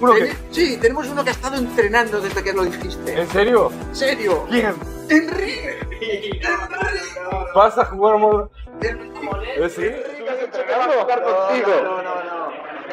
¿Uno 0.00 0.14
Ten- 0.14 0.26
qué? 0.28 0.36
Sí, 0.50 0.76
tenemos 0.78 1.06
uno 1.08 1.22
que 1.22 1.30
ha 1.30 1.32
estado 1.32 1.56
entrenando 1.56 2.20
desde 2.20 2.42
que 2.42 2.52
lo 2.52 2.64
dijiste. 2.64 3.20
¿En 3.20 3.28
serio? 3.28 3.70
¿En 3.90 3.96
serio? 3.96 4.46
¿Quién? 4.48 4.74
Enrique. 5.10 5.78
¿Vas 7.54 7.76
a 7.78 7.84
jugar 7.84 8.14
a 8.14 8.18
Mortal 8.18 8.50
¿Eh, 8.80 9.68
¿Sí? 9.68 9.84
Jugar 10.50 11.22
contigo. 11.22 11.72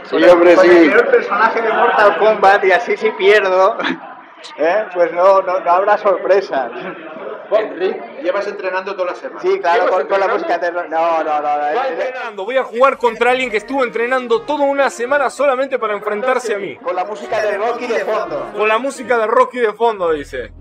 Sí, 0.09 0.23
hombre, 0.23 0.57
sí. 0.57 0.67
el 0.67 0.91
peor 0.91 1.11
personaje 1.11 1.61
de 1.61 1.73
Mortal 1.73 2.17
Kombat 2.17 2.65
y 2.65 2.71
así 2.71 2.97
si 2.97 3.11
pierdo, 3.11 3.77
¿eh? 4.57 4.85
pues 4.93 5.11
no, 5.11 5.41
no, 5.41 5.59
no 5.59 5.71
habrá 5.71 5.97
sorpresas. 5.97 6.71
Enrique, 7.51 8.01
llevas 8.21 8.47
entrenando 8.47 8.95
toda 8.95 9.11
la 9.11 9.15
semana. 9.15 9.41
Sí, 9.41 9.59
claro, 9.59 9.85
¿Llevas 9.85 9.99
con, 10.01 10.07
con 10.07 10.19
la 10.19 10.27
música 10.27 10.57
de... 10.59 10.71
No, 10.71 10.83
no, 10.83 11.23
no. 11.23 11.41
Va 11.41 11.71
eh, 11.71 11.93
entrenando. 11.93 12.45
Voy 12.45 12.57
a 12.57 12.63
jugar 12.63 12.97
contra 12.97 13.31
alguien 13.31 13.49
que 13.49 13.57
estuvo 13.57 13.83
entrenando 13.83 14.41
toda 14.41 14.65
una 14.65 14.89
semana 14.89 15.29
solamente 15.29 15.79
para 15.79 15.93
enfrentarse 15.93 16.53
a 16.53 16.57
mí. 16.59 16.75
Con 16.77 16.95
la 16.95 17.05
música 17.05 17.41
de 17.41 17.57
Rocky 17.57 17.87
de 17.87 18.05
fondo. 18.05 18.51
Con 18.55 18.67
la 18.67 18.77
música 18.77 19.17
de 19.17 19.27
Rocky 19.27 19.59
de 19.59 19.73
fondo, 19.73 20.11
dice. 20.11 20.51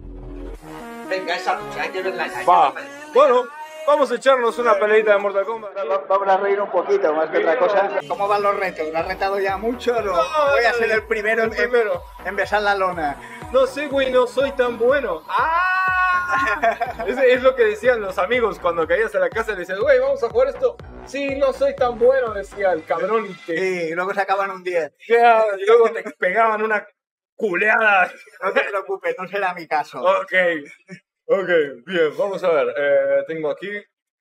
Venga, 1.08 1.36
esa 1.36 1.58
lucha, 1.58 1.82
hay 1.82 1.90
que 1.90 2.02
verla 2.02 2.26
ya. 2.26 2.44
Va. 2.44 2.72
Bueno, 3.14 3.44
vamos 3.88 4.10
a 4.12 4.14
echarnos 4.16 4.58
una 4.58 4.78
peleita 4.78 5.12
de 5.12 5.18
Mortal 5.18 5.44
Kombat. 5.44 5.76
Va- 5.76 6.04
Vamos 6.08 6.28
a 6.28 6.36
reír 6.36 6.60
un 6.60 6.70
poquito 6.70 7.12
más 7.14 7.28
que 7.30 7.38
otra 7.38 7.58
cosa. 7.58 7.90
¿Cómo 8.06 8.28
van 8.28 8.42
los 8.42 8.56
retos? 8.56 8.86
¿Lo 8.92 8.98
has 8.98 9.08
retado 9.08 9.38
ya 9.40 9.56
mucho? 9.56 10.00
No, 10.00 10.12
voy 10.12 10.64
a 10.64 10.72
ser 10.74 10.90
el 10.90 11.02
primero, 11.06 11.42
en- 11.44 11.50
primero. 11.50 12.02
en 12.24 12.36
besar 12.36 12.62
la 12.62 12.74
lona. 12.74 13.16
No 13.52 13.66
sé, 13.66 13.86
güey, 13.88 14.10
no 14.12 14.26
soy 14.26 14.52
tan 14.52 14.78
bueno. 14.78 15.22
¡Ah! 15.28 17.04
Es, 17.06 17.16
es 17.18 17.42
lo 17.42 17.56
que 17.56 17.64
decían 17.64 18.00
los 18.02 18.18
amigos 18.18 18.58
cuando 18.58 18.86
caías 18.86 19.14
a 19.14 19.18
la 19.18 19.30
casa 19.30 19.52
y 19.52 19.54
le 19.54 19.60
decían, 19.60 19.80
güey, 19.80 19.98
vamos 19.98 20.22
a 20.22 20.28
jugar 20.28 20.48
esto. 20.48 20.76
Sí, 21.06 21.34
no 21.36 21.52
soy 21.54 21.74
tan 21.74 21.98
bueno, 21.98 22.34
decía 22.34 22.72
el 22.72 22.84
cabrón. 22.84 23.26
Y 23.26 23.34
te, 23.46 23.58
Sí, 23.88 23.94
luego 23.94 24.12
se 24.12 24.20
acaban 24.20 24.50
un 24.50 24.62
10. 24.62 24.92
ya, 25.08 25.44
y 25.58 25.64
luego 25.66 25.90
te 25.90 26.02
pegaban 26.18 26.62
una 26.62 26.86
culeada. 27.34 28.12
No 28.42 28.52
te 28.52 28.60
preocupes, 28.64 29.16
no 29.18 29.26
será 29.26 29.54
mi 29.54 29.66
caso. 29.66 30.02
Ok, 30.02 30.32
ok, 31.28 31.48
bien, 31.86 32.16
vamos 32.16 32.42
a 32.44 32.50
ver. 32.50 32.74
eh, 32.76 33.24
tengo 33.26 33.50
aquí. 33.50 33.70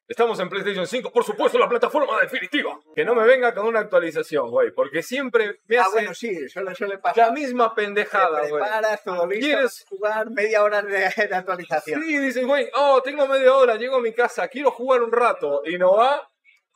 Estamos 0.09 0.39
en 0.39 0.47
PlayStation 0.47 0.87
5, 0.87 1.11
por 1.11 1.25
supuesto, 1.25 1.57
la 1.59 1.67
plataforma 1.67 2.17
definitiva. 2.21 2.79
Que 2.95 3.03
no 3.03 3.13
me 3.13 3.25
venga 3.25 3.53
con 3.53 3.65
una 3.67 3.81
actualización, 3.81 4.49
güey, 4.49 4.71
porque 4.71 5.03
siempre 5.03 5.59
me 5.67 5.77
Ah, 5.77 5.81
hace 5.81 5.91
bueno, 5.91 6.13
sí, 6.13 6.47
suele, 6.47 6.73
suele 6.75 6.97
pasar. 6.97 7.27
la 7.27 7.33
misma 7.33 7.75
pendejada, 7.75 8.39
güey. 8.47 8.51
preparas, 8.53 9.03
todo 9.03 9.27
listo, 9.27 9.45
¿Quieres? 9.45 9.85
jugar 9.89 10.29
media 10.31 10.63
hora 10.63 10.81
de, 10.81 10.99
de 11.27 11.35
actualización. 11.35 12.01
Sí, 12.01 12.17
dices, 12.19 12.45
güey, 12.45 12.69
oh, 12.75 13.01
tengo 13.03 13.27
media 13.27 13.53
hora, 13.53 13.75
llego 13.75 13.97
a 13.97 14.01
mi 14.01 14.13
casa, 14.13 14.47
quiero 14.47 14.71
jugar 14.71 15.01
un 15.03 15.11
rato. 15.11 15.61
Y 15.65 15.77
no 15.77 15.93
va, 15.97 16.25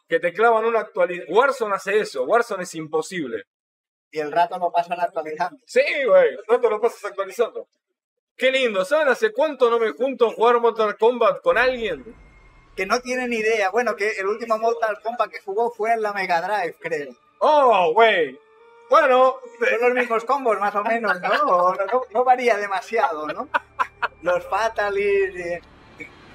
que 0.10 0.20
te 0.20 0.34
clavan 0.34 0.66
una 0.66 0.82
actualización. 0.82 1.34
Warzone 1.38 1.76
hace 1.76 2.00
eso, 2.00 2.26
Warzone 2.26 2.64
es 2.64 2.76
imposible. 2.76 3.44
Y 4.12 4.20
el 4.20 4.30
rato 4.30 4.58
lo 4.58 4.74
pasan 4.74 5.00
actualizando. 5.00 5.58
Sí, 5.66 5.82
güey, 6.06 6.36
no 6.50 6.60
te 6.60 6.70
lo 6.70 6.82
pasas 6.82 7.06
actualizando. 7.06 7.66
Qué 8.42 8.52
lindo, 8.52 8.84
¿saben 8.84 9.08
hace 9.08 9.32
cuánto 9.32 9.70
no 9.70 9.78
me 9.78 9.92
junto 9.92 10.28
a 10.28 10.34
jugar 10.34 10.60
Mortal 10.60 10.98
Kombat 10.98 11.44
con 11.44 11.60
alguien? 11.60 12.04
Que 12.76 12.88
no 12.88 13.00
tienen 13.00 13.32
idea. 13.32 13.70
Bueno, 13.70 13.96
que 13.96 14.14
el 14.14 14.26
último 14.26 14.58
Mortal 14.58 14.98
Kombat 15.04 15.30
que 15.30 15.40
jugó 15.42 15.70
fue 15.70 15.94
en 15.94 16.02
la 16.02 16.12
Mega 16.12 16.42
Drive, 16.42 16.76
creo. 16.80 17.14
Oh, 17.38 17.92
güey. 17.94 18.40
Bueno, 18.90 19.36
Son 19.60 19.80
los 19.90 19.94
mismos 19.94 20.26
combos, 20.26 20.60
más 20.60 20.74
o 20.74 20.84
menos, 20.84 21.22
¿no? 21.22 21.30
No, 21.30 21.74
no- 21.76 22.02
no 22.12 22.24
varía 22.24 22.58
demasiado, 22.58 23.28
¿no? 23.28 23.48
Los 24.24 24.44
Fatalis, 24.48 25.36
eh, 25.36 25.62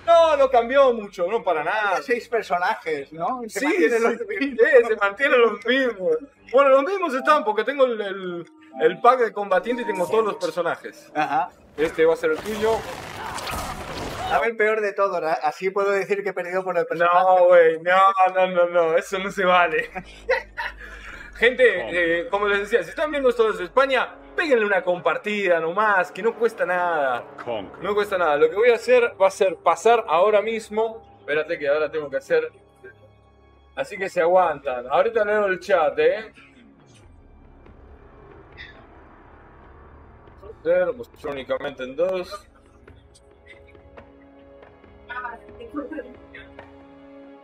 no, 0.07 0.37
no 0.37 0.49
cambió 0.49 0.93
mucho, 0.93 1.27
no 1.27 1.43
para 1.43 1.65
nada. 1.65 2.01
seis 2.03 2.29
personajes, 2.29 3.13
¿no? 3.13 3.41
Se 3.49 3.59
Sí, 3.59 3.67
mantienen 3.67 4.03
los 4.05 4.13
sí, 4.13 4.25
mismos. 4.29 4.59
sí, 4.61 4.87
se 4.87 4.97
mantienen 4.97 5.41
los 5.41 5.67
mismos. 5.67 6.17
Bueno, 6.53 6.71
los 6.71 6.85
mismos 6.85 7.15
están 7.15 7.45
porque 7.45 7.65
tengo 7.65 7.85
el, 7.85 8.01
el, 8.01 8.51
el 8.81 9.01
pack 9.01 9.19
de 9.23 9.33
combatiente 9.33 9.83
y 9.83 9.87
tengo 9.87 10.07
todos 10.07 10.25
los 10.25 10.37
personajes. 10.37 11.11
Ajá. 11.13 11.51
Este 11.77 12.05
va 12.05 12.15
a 12.15 12.17
ser 12.17 12.31
el 12.31 12.39
tuyo. 12.39 12.79
A 14.33 14.41
ver, 14.41 14.57
peor 14.57 14.81
de 14.81 14.93
todo, 14.93 15.21
¿no? 15.21 15.29
así 15.29 15.71
puedo 15.71 15.93
decir 15.93 16.23
que 16.23 16.31
he 16.31 16.33
perdido 16.33 16.65
por 16.65 16.77
el 16.77 16.87
personaje. 16.87 17.15
No, 17.15 17.47
güey, 17.47 17.81
no, 17.81 18.01
no, 18.35 18.47
no, 18.49 18.67
no, 18.67 18.97
eso 18.97 19.19
no 19.19 19.31
se 19.31 19.45
vale. 19.45 19.89
Gente, 21.37 21.65
eh, 22.23 22.29
como 22.29 22.49
les 22.49 22.61
decía, 22.61 22.83
si 22.83 22.91
están 22.91 23.11
viendo 23.11 23.29
esto 23.29 23.53
desde 23.53 23.65
España, 23.65 24.17
péguenle 24.35 24.65
una 24.65 24.83
compartida 24.83 25.61
nomás, 25.61 26.11
que 26.11 26.23
no 26.23 26.35
cuesta 26.35 26.65
nada. 26.65 27.25
No 27.83 27.95
cuesta 27.95 28.17
nada. 28.17 28.37
Lo 28.37 28.49
que 28.49 28.57
voy 28.57 28.71
a 28.71 28.77
hacer 28.77 29.13
va 29.21 29.29
a 29.29 29.31
ser 29.31 29.57
pasar 29.57 30.05
ahora 30.09 30.41
mismo. 30.41 31.19
Espérate 31.21 31.59
que 31.59 31.69
ahora 31.69 31.91
tengo 31.91 32.09
que 32.11 32.17
hacer. 32.17 32.51
Así 33.75 33.99
que 33.99 34.09
se 34.09 34.23
aguantan. 34.23 34.87
Ahorita 34.89 35.25
leo 35.25 35.47
el 35.47 35.61
chat, 35.61 35.99
¿eh? 35.99 36.33
Hacer, 40.67 40.93
mostrar 40.95 41.33
únicamente 41.33 41.85
en 41.85 41.95
dos. 41.95 42.49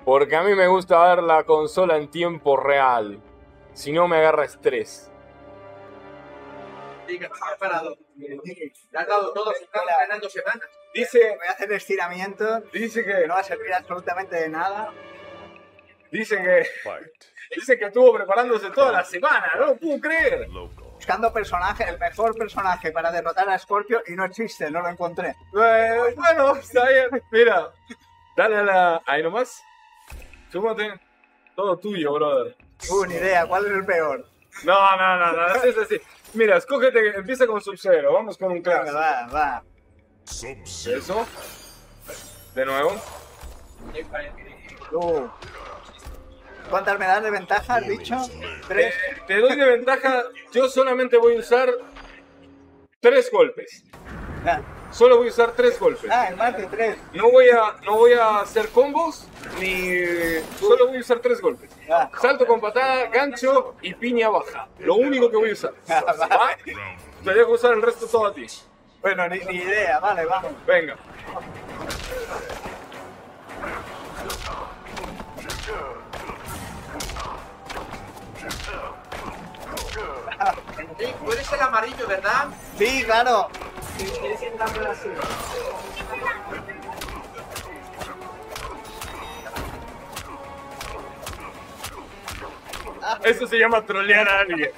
Porque 0.05 0.35
a 0.35 0.43
mí 0.43 0.57
me 0.57 0.67
gusta 0.67 1.15
ver 1.15 1.23
la 1.23 1.45
consola 1.45 1.99
en 1.99 2.11
tiempo 2.11 2.57
real. 2.57 3.21
Si 3.75 3.93
no 3.93 4.09
me 4.09 4.17
agarra 4.17 4.45
estrés. 4.45 5.09
Dice, 10.93 11.37
Voy 11.37 11.47
a 11.47 11.53
hacer 11.53 11.73
estiramientos 11.73 12.73
dice 12.73 13.05
que 13.05 13.15
que, 13.15 13.27
no 13.29 13.35
va 13.35 13.41
a 13.41 13.45
servir 13.45 13.73
absolutamente 13.73 14.35
de 14.35 14.49
nada. 14.49 14.93
dice 16.11 16.37
que, 16.37 16.67
dice 17.55 17.79
que 17.79 17.85
estuvo 17.85 18.13
preparándose 18.13 18.71
toda 18.71 18.91
la 18.91 19.05
semana. 19.05 19.53
No 19.57 19.67
lo 19.67 19.77
puedo 19.77 20.01
creer. 20.01 20.49
Buscando 21.03 21.33
personaje, 21.33 21.83
el 21.89 21.99
mejor 21.99 22.37
personaje 22.37 22.93
para 22.93 23.11
derrotar 23.11 23.49
a 23.49 23.59
Scorpio 23.59 24.05
y 24.07 24.13
no 24.13 24.25
existe, 24.25 24.71
no 24.71 24.83
lo 24.83 24.89
encontré. 24.89 25.31
Eh, 25.31 26.15
bueno, 26.15 26.55
está 26.55 26.89
bien. 26.89 27.09
Mira, 27.33 27.73
dale 28.37 28.59
a 28.59 28.63
la. 28.63 29.03
Ahí 29.05 29.21
nomás. 29.21 29.65
Súmate. 30.53 31.01
Todo 31.57 31.77
tuyo, 31.77 32.13
brother. 32.13 32.57
Uh, 32.89 33.05
ni 33.07 33.15
idea, 33.15 33.45
¿cuál 33.47 33.67
es 33.67 33.73
el 33.73 33.85
peor? 33.85 34.29
No, 34.63 34.97
no, 34.97 35.17
no, 35.19 35.33
no. 35.33 35.47
Es 35.65 35.77
así. 35.77 36.01
Mira, 36.35 36.57
escógete. 36.59 37.17
Empieza 37.17 37.49
con 37.49 37.61
Sub-Zero. 37.61 38.13
Vamos 38.13 38.39
con 38.39 38.53
un 38.53 38.63
clásico. 38.63 38.97
va, 38.97 39.27
va. 39.27 39.63
Eso. 40.25 41.27
De 42.55 42.65
nuevo. 42.65 42.93
Uh. 44.93 45.27
¿Cuántas 46.73 46.99
me 46.99 47.05
das 47.05 47.23
de 47.23 47.31
ventaja, 47.31 47.75
has 47.75 47.87
dicho? 47.87 48.17
Tres. 48.67 48.95
Eh, 48.95 49.23
te 49.27 49.37
doy 49.41 49.57
de 49.57 49.65
ventaja. 49.67 50.23
Yo 50.55 50.71
solamente 50.71 51.19
voy 51.19 51.37
a 51.37 51.41
usar 51.41 51.69
tres 52.99 53.31
golpes. 53.31 53.85
Ah, 54.47 54.59
Solo 54.91 55.19
voy 55.19 55.27
a 55.27 55.31
usar 55.31 55.53
tres 55.53 55.79
golpes. 55.79 56.11
Ah, 56.11 56.29
en 56.31 56.37
más 56.39 56.57
de 56.57 56.65
tres. 56.69 56.97
No 57.13 57.31
voy 57.31 57.51
a, 57.51 57.77
no 57.85 57.99
voy 57.99 58.15
a 58.15 58.39
hacer 58.39 58.71
combos, 58.71 59.29
ni 59.61 60.01
solo 60.59 60.87
voy 60.89 60.97
a 60.97 61.01
usar 61.01 61.19
tres 61.19 61.43
golpes. 61.43 61.69
Ah. 61.91 62.11
Salto 62.19 62.47
con 62.47 62.59
patada, 62.59 63.07
gancho 63.09 63.77
y 63.83 63.93
piña 63.93 64.31
baja. 64.31 64.67
Lo 64.79 64.95
único 64.95 65.31
que 65.31 65.37
voy 65.37 65.51
a 65.51 65.53
usar. 65.53 65.75
¿Va? 65.91 66.57
Te 67.23 67.35
dejo 67.35 67.53
usar 67.53 67.75
el 67.75 67.83
resto 67.83 68.07
todo 68.07 68.29
a 68.29 68.33
ti. 68.33 68.47
Bueno, 69.03 69.29
ni, 69.29 69.41
ni 69.41 69.57
idea, 69.57 70.01
vale, 70.01 70.25
vamos. 70.25 70.53
Venga. 70.67 70.97
Tú 81.11 81.33
eres 81.33 81.53
el 81.53 81.61
amarillo, 81.61 82.07
¿verdad? 82.07 82.49
Sí, 82.79 83.03
claro. 83.05 83.49
Eso 93.25 93.47
se 93.47 93.59
llama 93.59 93.85
trolear 93.85 94.29
a 94.29 94.41
alguien. 94.41 94.71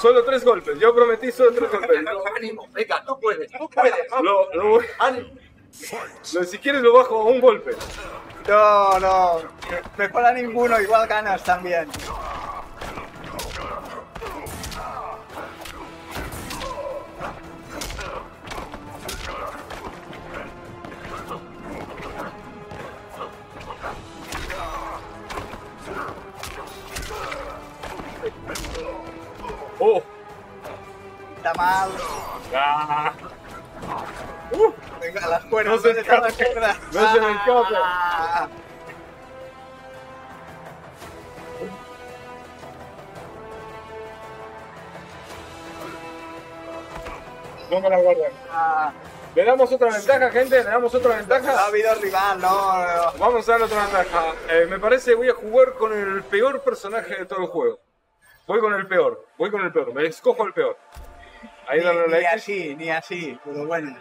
Solo 0.00 0.24
tres 0.24 0.44
golpes. 0.44 0.78
Yo 0.80 0.94
prometí 0.94 1.30
solo 1.30 1.52
tres 1.52 1.70
golpes. 1.70 1.98
Ánimo, 2.36 2.66
venga, 2.72 3.04
tú 3.04 3.18
puedes, 3.20 3.50
tú 3.52 3.68
puedes. 3.68 3.94
Lo, 4.22 4.52
lo 4.54 4.68
voy- 4.68 4.86
Ánimo. 4.98 5.28
lo- 6.34 6.44
si 6.44 6.58
quieres 6.58 6.82
lo 6.82 6.92
bajo 6.94 7.20
a 7.20 7.24
un 7.24 7.40
golpe. 7.40 7.72
No, 8.48 8.98
no. 8.98 9.40
Mejor 9.96 10.26
a 10.26 10.32
ninguno, 10.32 10.80
igual 10.80 11.06
ganas 11.06 11.42
también. 11.44 11.88
Oh. 29.78 30.02
Está 31.36 31.54
mal. 31.54 31.90
Ah. 32.54 33.12
Uh. 34.52 34.72
Venga, 35.00 35.26
las 35.26 35.44
cuerdas. 35.46 35.74
No 35.74 35.80
se 35.80 35.88
¿dónde 35.88 36.00
están 36.02 36.20
las 36.22 36.32
escape. 36.32 36.52
cuerdas? 36.52 36.76
No 36.92 37.12
se 37.12 37.20
me 37.20 37.30
escape. 37.32 37.74
La 47.80 47.98
guardan. 47.98 48.32
Ah, 48.50 48.92
Le 49.34 49.44
damos 49.44 49.72
otra 49.72 49.90
ventaja, 49.90 50.30
gente. 50.30 50.56
Le 50.58 50.64
damos 50.64 50.94
otra 50.94 51.08
no 51.08 51.14
ha 51.14 51.18
ventaja. 51.18 51.66
habido 51.66 51.94
rival, 51.94 52.40
no. 52.40 52.48
no. 52.50 53.12
Vamos 53.18 53.48
a 53.48 53.52
dar 53.52 53.62
otra 53.62 53.82
ventaja. 53.86 54.34
Eh, 54.50 54.66
me 54.68 54.78
parece 54.78 55.10
que 55.12 55.16
voy 55.16 55.28
a 55.30 55.34
jugar 55.34 55.72
con 55.74 55.92
el 55.92 56.22
peor 56.24 56.62
personaje 56.62 57.14
de 57.16 57.24
todo 57.24 57.40
el 57.40 57.46
juego. 57.46 57.80
Voy 58.46 58.60
con 58.60 58.74
el 58.74 58.86
peor. 58.86 59.26
Voy 59.38 59.50
con 59.50 59.62
el 59.64 59.72
peor. 59.72 59.94
Me 59.94 60.04
escojo 60.06 60.46
el 60.46 60.52
peor. 60.52 60.76
Ahí 61.66 61.78
Ni, 61.78 61.84
la 61.86 62.06
ni 62.18 62.24
así, 62.26 62.76
ni 62.76 62.90
así. 62.90 63.38
Pero 63.44 63.66
bueno. 63.66 63.96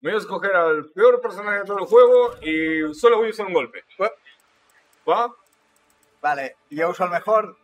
Me 0.00 0.10
voy 0.10 0.18
a 0.18 0.22
escoger 0.22 0.54
al 0.54 0.84
peor 0.90 1.20
personaje 1.20 1.60
de 1.60 1.64
todo 1.64 1.78
el 1.78 1.86
juego 1.86 2.34
y 2.42 2.94
solo 2.94 3.16
voy 3.16 3.28
a 3.28 3.30
usar 3.30 3.46
un 3.46 3.54
golpe. 3.54 3.82
¿Va? 5.08 5.32
Vale, 6.20 6.56
yo 6.70 6.90
uso 6.90 7.04
el 7.04 7.10
mejor. 7.10 7.56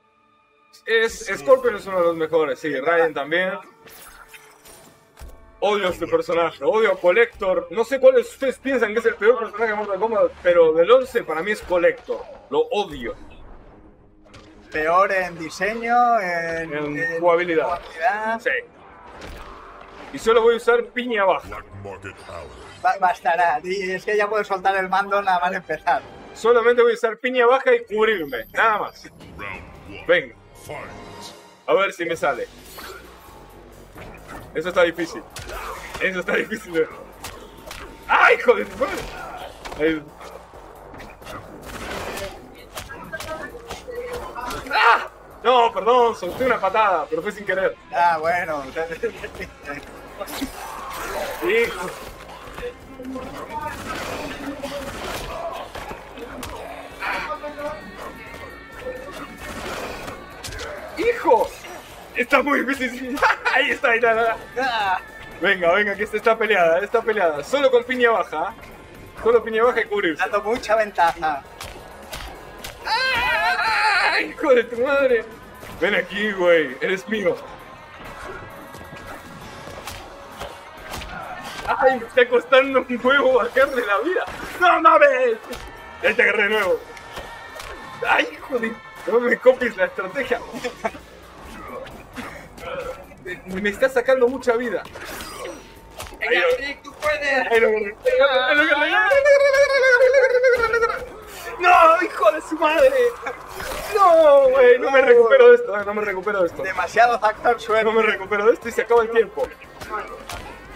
Es, 0.86 1.26
Scorpion 1.36 1.76
es 1.76 1.86
uno 1.86 1.98
de 1.98 2.04
los 2.04 2.16
mejores, 2.16 2.58
sí, 2.58 2.74
Ryan 2.80 3.12
también. 3.12 3.52
Odio 5.62 5.88
a 5.88 5.90
este 5.90 6.06
personaje, 6.06 6.64
odio 6.64 6.92
a 6.92 6.96
Collector. 6.98 7.68
No 7.70 7.84
sé 7.84 8.00
cuál 8.00 8.14
de 8.14 8.20
ustedes 8.22 8.58
piensan 8.58 8.94
que 8.94 9.00
es 9.00 9.06
el 9.06 9.14
peor 9.16 9.38
personaje 9.38 9.68
de 9.72 9.74
Mortal 9.76 9.98
Kombat, 10.00 10.32
pero 10.42 10.72
del 10.72 10.90
11 10.90 11.22
para 11.24 11.42
mí 11.42 11.50
es 11.50 11.60
Collector. 11.62 12.22
Lo 12.48 12.60
odio. 12.70 13.14
Peor 14.72 15.12
en 15.12 15.38
diseño, 15.38 16.18
en, 16.20 16.72
En 16.72 17.20
jugabilidad. 17.20 17.64
jugabilidad. 17.66 18.40
Sí. 18.40 18.50
Y 20.14 20.18
solo 20.18 20.42
voy 20.42 20.54
a 20.54 20.56
usar 20.56 20.84
piña 20.86 21.24
baja. 21.24 21.48
Ba- 22.82 22.96
bastará. 23.00 23.60
Y 23.62 23.90
es 23.90 24.04
que 24.04 24.16
ya 24.16 24.28
puedo 24.28 24.42
soltar 24.44 24.74
el 24.76 24.88
mando 24.88 25.20
nada 25.20 25.40
más 25.40 25.52
empezar. 25.52 26.02
Solamente 26.34 26.80
voy 26.82 26.92
a 26.92 26.94
usar 26.94 27.18
piña 27.18 27.44
baja 27.46 27.74
y 27.74 27.84
cubrirme, 27.84 28.46
nada 28.52 28.78
más. 28.78 29.06
Venga. 30.06 30.34
A 31.66 31.74
ver 31.74 31.92
si 31.92 32.04
me 32.06 32.16
sale. 32.16 32.46
Eso 34.54 34.68
está 34.68 34.82
difícil. 34.82 35.22
Eso 36.00 36.20
está 36.20 36.36
difícil. 36.36 36.86
¡Ay, 38.08 38.36
hijo 38.36 38.54
de 38.54 38.64
madre! 38.64 40.02
¡Ah! 44.72 45.08
No, 45.42 45.72
perdón, 45.72 46.16
solté 46.16 46.44
una 46.44 46.60
patada, 46.60 47.06
pero 47.08 47.22
fue 47.22 47.32
sin 47.32 47.46
querer. 47.46 47.76
Ah, 47.92 48.18
bueno. 48.18 48.64
Hijo. 51.42 51.90
¡Hijo! 60.98 61.50
Está 62.16 62.42
muy 62.42 62.64
difícil. 62.64 63.16
Ahí 63.54 63.70
está, 63.70 63.90
ahí 63.90 63.98
está. 63.98 64.10
ahí 64.10 64.40
está. 64.54 65.00
Venga, 65.40 65.72
venga, 65.72 65.94
que 65.96 66.04
esta 66.04 66.16
está 66.18 66.36
peleada, 66.36 66.78
está 66.80 67.00
peleada. 67.02 67.42
Solo 67.42 67.70
con 67.70 67.82
piña 67.84 68.10
baja. 68.10 68.54
Solo 69.22 69.42
piña 69.42 69.64
baja 69.64 69.80
y 69.80 69.84
cubrirse. 69.86 70.22
dando 70.22 70.42
mucha 70.42 70.76
ventaja. 70.76 71.42
¡Ah! 72.86 74.20
¡Hijo 74.20 74.54
de 74.54 74.64
tu 74.64 74.82
madre! 74.82 75.24
Ven 75.80 75.94
aquí, 75.94 76.30
güey. 76.32 76.76
Eres 76.80 77.08
mío. 77.08 77.36
¡Ay! 81.66 82.00
Me 82.00 82.06
está 82.06 82.28
costando 82.28 82.80
un 82.88 83.00
huevo 83.02 83.34
bajarle 83.38 83.86
la 83.86 83.98
vida. 84.00 84.24
¡No 84.60 84.80
mames! 84.82 85.38
Ya 86.02 86.14
te 86.14 86.22
agarré 86.22 86.42
de 86.44 86.48
nuevo. 86.50 86.80
¡Ay, 88.06 88.28
hijo 88.32 88.58
de... 88.58 88.72
No 89.06 89.20
me 89.20 89.36
copies 89.38 89.76
la 89.76 89.86
estrategia. 89.86 90.40
Me, 93.24 93.60
me 93.60 93.70
está 93.70 93.88
sacando 93.88 94.28
mucha 94.28 94.56
vida. 94.56 94.82
Rick, 96.58 96.82
tú 96.82 96.92
puedes. 96.94 97.62
¡No, 101.58 102.02
hijo 102.02 102.32
de 102.32 102.40
su 102.42 102.54
madre! 102.56 102.90
¡No, 103.94 104.48
güey! 104.48 104.78
No 104.78 104.90
me 104.90 105.02
recupero 105.02 105.48
de 105.50 105.54
esto, 105.56 105.84
no 105.84 105.94
me 105.94 106.02
recupero 106.02 106.40
de 106.40 106.46
esto. 106.46 106.62
Demasiado 106.62 107.18
factor 107.18 107.54
No 107.54 107.58
suerte. 107.60 107.92
me 107.92 108.02
recupero 108.02 108.46
de 108.46 108.52
esto 108.54 108.68
y 108.68 108.72
se 108.72 108.82
acaba 108.82 109.02
el 109.02 109.10
tiempo. 109.10 109.46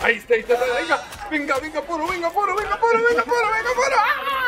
Ahí 0.03 0.17
está, 0.17 0.35
ahí 0.35 0.41
está, 0.41 0.55
venga, 0.57 1.03
venga, 1.31 1.59
venga, 1.59 1.81
poro, 1.83 2.07
venga, 2.07 2.29
poro, 2.31 2.55
venga, 2.55 2.79
poro, 2.79 2.99
venga, 3.09 3.23
poro, 3.23 3.51
venga, 3.51 3.71
poro. 3.75 3.97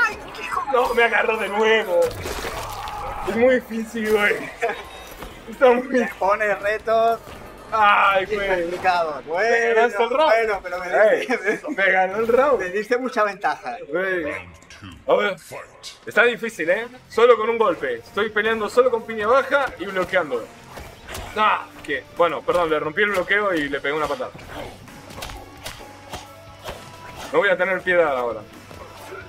¡Ay, 0.06 0.18
hijo! 0.42 0.62
No, 0.72 0.92
me 0.94 1.04
agarró 1.04 1.36
de 1.38 1.48
nuevo. 1.48 2.00
Es 3.28 3.36
muy 3.36 3.54
difícil, 3.56 4.12
güey. 4.12 4.36
Está 5.50 5.70
muy... 5.72 6.04
Pone 6.18 6.54
retos 6.56 7.20
Ay, 7.72 8.24
güey. 8.26 8.62
complicados. 8.62 9.24
Me 9.24 9.30
Bueno, 9.32 9.74
ganaste 9.74 10.02
el 10.02 10.10
round. 10.10 10.32
bueno, 10.32 10.60
pero 10.62 10.78
me 10.78 11.74
me 11.76 11.92
ganó 11.92 12.16
el 12.18 12.28
round. 12.28 12.60
me 12.60 12.68
diste 12.70 12.98
mucha 12.98 13.24
ventaja. 13.24 13.76
Güey. 13.88 14.32
A 15.08 15.14
ver, 15.14 15.36
está 16.06 16.22
difícil, 16.24 16.68
¿eh? 16.70 16.86
Solo 17.08 17.36
con 17.36 17.48
un 17.50 17.58
golpe. 17.58 17.94
Estoy 17.96 18.30
peleando 18.30 18.68
solo 18.68 18.90
con 18.90 19.02
piña 19.04 19.26
baja 19.26 19.66
y 19.78 19.86
bloqueando. 19.86 20.44
Ah, 21.36 21.66
que. 21.82 22.04
Bueno, 22.16 22.42
perdón, 22.42 22.70
le 22.70 22.78
rompí 22.78 23.02
el 23.02 23.10
bloqueo 23.10 23.54
y 23.54 23.68
le 23.68 23.80
pegué 23.80 23.94
una 23.94 24.06
patada. 24.06 24.30
No 27.32 27.38
voy 27.38 27.48
a 27.48 27.56
tener 27.56 27.80
piedad 27.82 28.16
ahora. 28.16 28.40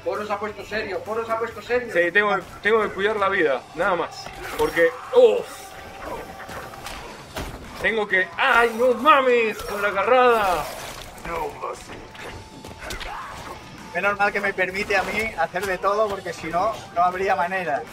Poro 0.04 0.26
se 0.26 0.32
ha 0.32 0.40
puesto 0.40 0.64
serio, 0.64 1.00
Poro 1.04 1.26
se 1.26 1.32
ha 1.32 1.40
puesto 1.40 1.62
serio. 1.62 1.92
Sí, 1.92 2.12
tengo, 2.12 2.38
tengo 2.62 2.82
que 2.84 2.90
cuidar 2.90 3.16
la 3.18 3.30
vida, 3.30 3.62
nada 3.76 3.96
más. 3.96 4.26
Porque. 4.58 4.90
¡Uf! 5.16 5.48
Tengo 7.82 8.08
que. 8.08 8.28
¡Ay, 8.38 8.76
no 8.78 8.94
mames! 8.96 9.58
Con 9.60 9.82
la 9.82 9.90
agarrada. 9.90 10.66
Menos 13.94 14.18
mal 14.18 14.32
que 14.32 14.40
me 14.40 14.54
permite 14.54 14.96
a 14.96 15.04
mí 15.04 15.20
hacer 15.38 15.66
de 15.66 15.78
todo 15.78 16.08
porque 16.08 16.34
si 16.34 16.48
no, 16.48 16.74
no 16.96 17.02
habría 17.02 17.36
manera. 17.36 17.84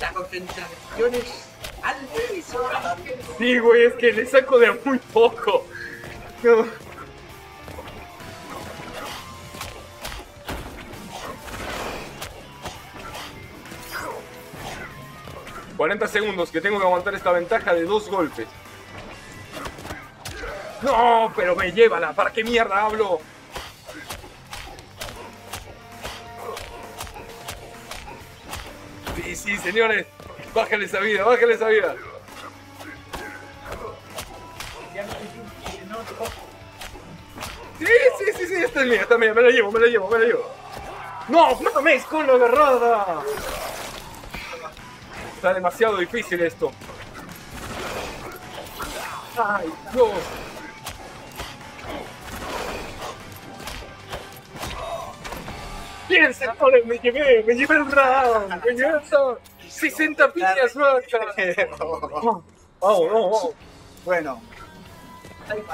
La 0.00 0.12
concentración 0.12 1.14
es 1.14 1.44
altísima. 1.82 2.96
Sí, 3.36 3.58
güey, 3.58 3.86
es 3.86 3.94
que 3.94 4.12
le 4.12 4.26
saco 4.26 4.58
de 4.58 4.72
muy 4.84 4.98
poco. 4.98 5.66
No. 6.42 6.87
40 15.78 16.08
segundos 16.08 16.50
que 16.50 16.60
tengo 16.60 16.80
que 16.80 16.84
aguantar 16.84 17.14
esta 17.14 17.30
ventaja 17.30 17.72
de 17.72 17.84
dos 17.84 18.10
golpes. 18.10 18.48
No, 20.82 21.32
pero 21.36 21.54
me 21.54 21.70
llévala. 21.70 22.12
¿Para 22.12 22.32
qué 22.32 22.42
mierda 22.42 22.84
hablo? 22.84 23.20
Sí, 29.14 29.36
sí, 29.36 29.56
señores. 29.58 30.06
Bájale 30.52 30.86
esa 30.86 30.98
vida, 30.98 31.24
bájale 31.24 31.54
esa 31.54 31.68
vida. 31.68 31.94
Sí, 37.78 37.86
sí, 37.86 38.24
sí, 38.36 38.46
sí, 38.48 38.54
esta 38.54 38.80
es 38.80 38.86
mía, 38.88 39.02
esta 39.02 39.14
es 39.14 39.20
mía. 39.20 39.32
Me 39.32 39.42
la 39.42 39.50
llevo, 39.50 39.70
me 39.70 39.78
la 39.78 39.86
llevo, 39.86 40.10
me 40.10 40.18
la 40.18 40.24
llevo. 40.24 40.50
¡No, 41.28 41.54
mames 41.60 42.04
con 42.04 42.26
la 42.26 42.32
agarrada! 42.32 43.22
Está 45.38 45.54
demasiado 45.54 45.96
difícil 45.98 46.40
esto. 46.42 46.72
¡Ay, 49.36 49.72
Dios! 49.92 50.10
Bien, 56.08 56.32
señores, 56.32 56.86
me 56.86 56.98
llevé, 56.98 57.44
me 57.46 57.54
llevé 57.54 57.74
el 57.76 57.90
round, 57.90 58.64
me 58.64 58.72
llevé 58.72 58.88
el 58.88 59.10
round. 59.10 59.38
60 59.68 60.32
piñas 60.32 60.72
sueltas. 60.72 61.20
Vamos, 62.80 63.10
vamos, 63.10 63.10
vamos. 63.10 63.50
Bueno, 64.04 64.40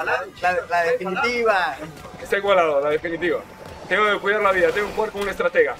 la, 0.03 0.25
la- 0.41 0.65
la 0.67 0.83
definitiva. 0.83 1.77
Está 2.21 2.37
igualado, 2.37 2.81
la 2.81 2.89
definitiva. 2.89 3.41
Tengo 3.87 4.11
que 4.11 4.17
cuidar 4.19 4.41
la 4.41 4.51
vida, 4.51 4.71
tengo 4.71 4.87
que 4.87 4.93
jugar 4.95 5.11
como 5.11 5.23
un 5.23 5.29
estratega. 5.29 5.75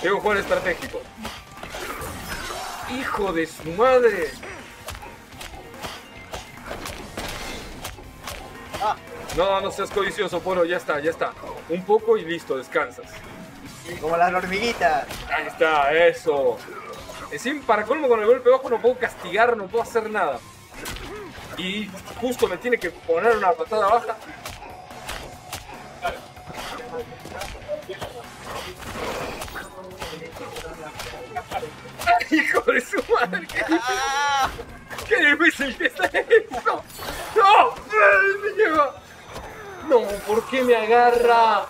Tengo 0.00 0.14
que 0.16 0.22
jugar 0.22 0.38
estratégico. 0.38 1.00
¡Hijo 2.98 3.32
de 3.32 3.46
su 3.46 3.70
madre! 3.72 4.30
No, 9.36 9.60
no 9.60 9.70
seas 9.70 9.90
codicioso, 9.90 10.40
Poro, 10.40 10.64
ya 10.64 10.76
está, 10.76 10.98
ya 11.00 11.10
está. 11.10 11.32
Un 11.68 11.84
poco 11.84 12.16
y 12.16 12.24
listo, 12.24 12.56
descansas. 12.56 13.06
Como 14.00 14.16
las 14.16 14.32
hormiguitas. 14.32 15.06
Ahí 15.32 15.46
está, 15.46 15.92
eso. 15.92 16.58
Encima, 17.30 17.64
para 17.64 17.84
colmo 17.84 18.08
con 18.08 18.20
el 18.20 18.26
golpe 18.26 18.50
bajo 18.50 18.68
no 18.68 18.80
puedo 18.80 18.98
castigar, 18.98 19.56
no 19.56 19.66
puedo 19.66 19.84
hacer 19.84 20.10
nada. 20.10 20.40
Y 21.56 21.88
justo 22.20 22.48
me 22.48 22.56
tiene 22.56 22.78
que 22.78 22.90
poner 22.90 23.36
una 23.36 23.52
patada 23.52 23.88
baja. 23.88 24.16
¡Hijo 32.30 32.60
de 32.60 32.80
su 32.80 32.96
madre! 33.12 33.46
¡Qué 33.46 33.64
difícil, 33.68 35.08
¡Qué 35.08 35.16
difícil 35.16 35.76
que 35.76 35.86
está 35.86 36.04
esto! 36.04 36.84
¡No! 37.36 37.70
¡Ay, 37.70 38.40
¡Me 38.42 38.62
lleva! 38.62 38.94
No, 39.88 40.02
¿por 40.26 40.44
qué 40.48 40.62
me 40.62 40.76
agarra? 40.76 41.66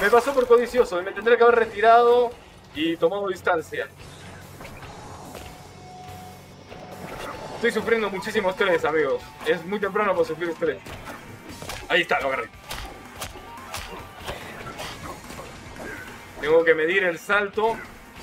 Me 0.00 0.08
pasó 0.08 0.32
por 0.32 0.46
codicioso 0.46 1.00
y 1.00 1.04
me 1.04 1.12
tendré 1.12 1.36
que 1.36 1.42
haber 1.42 1.56
retirado 1.56 2.30
y 2.74 2.96
tomado 2.96 3.28
distancia. 3.28 3.88
Estoy 7.56 7.72
sufriendo 7.72 8.10
muchísimo 8.10 8.50
estrés, 8.50 8.84
amigos. 8.84 9.22
Es 9.46 9.64
muy 9.64 9.80
temprano 9.80 10.12
para 10.12 10.26
sufrir 10.26 10.50
estrés. 10.50 10.78
Ahí 11.88 12.02
está, 12.02 12.20
lo 12.20 12.28
agarré. 12.28 12.48
Tengo 16.40 16.62
que 16.62 16.74
medir 16.74 17.04
el 17.04 17.18
salto 17.18 17.76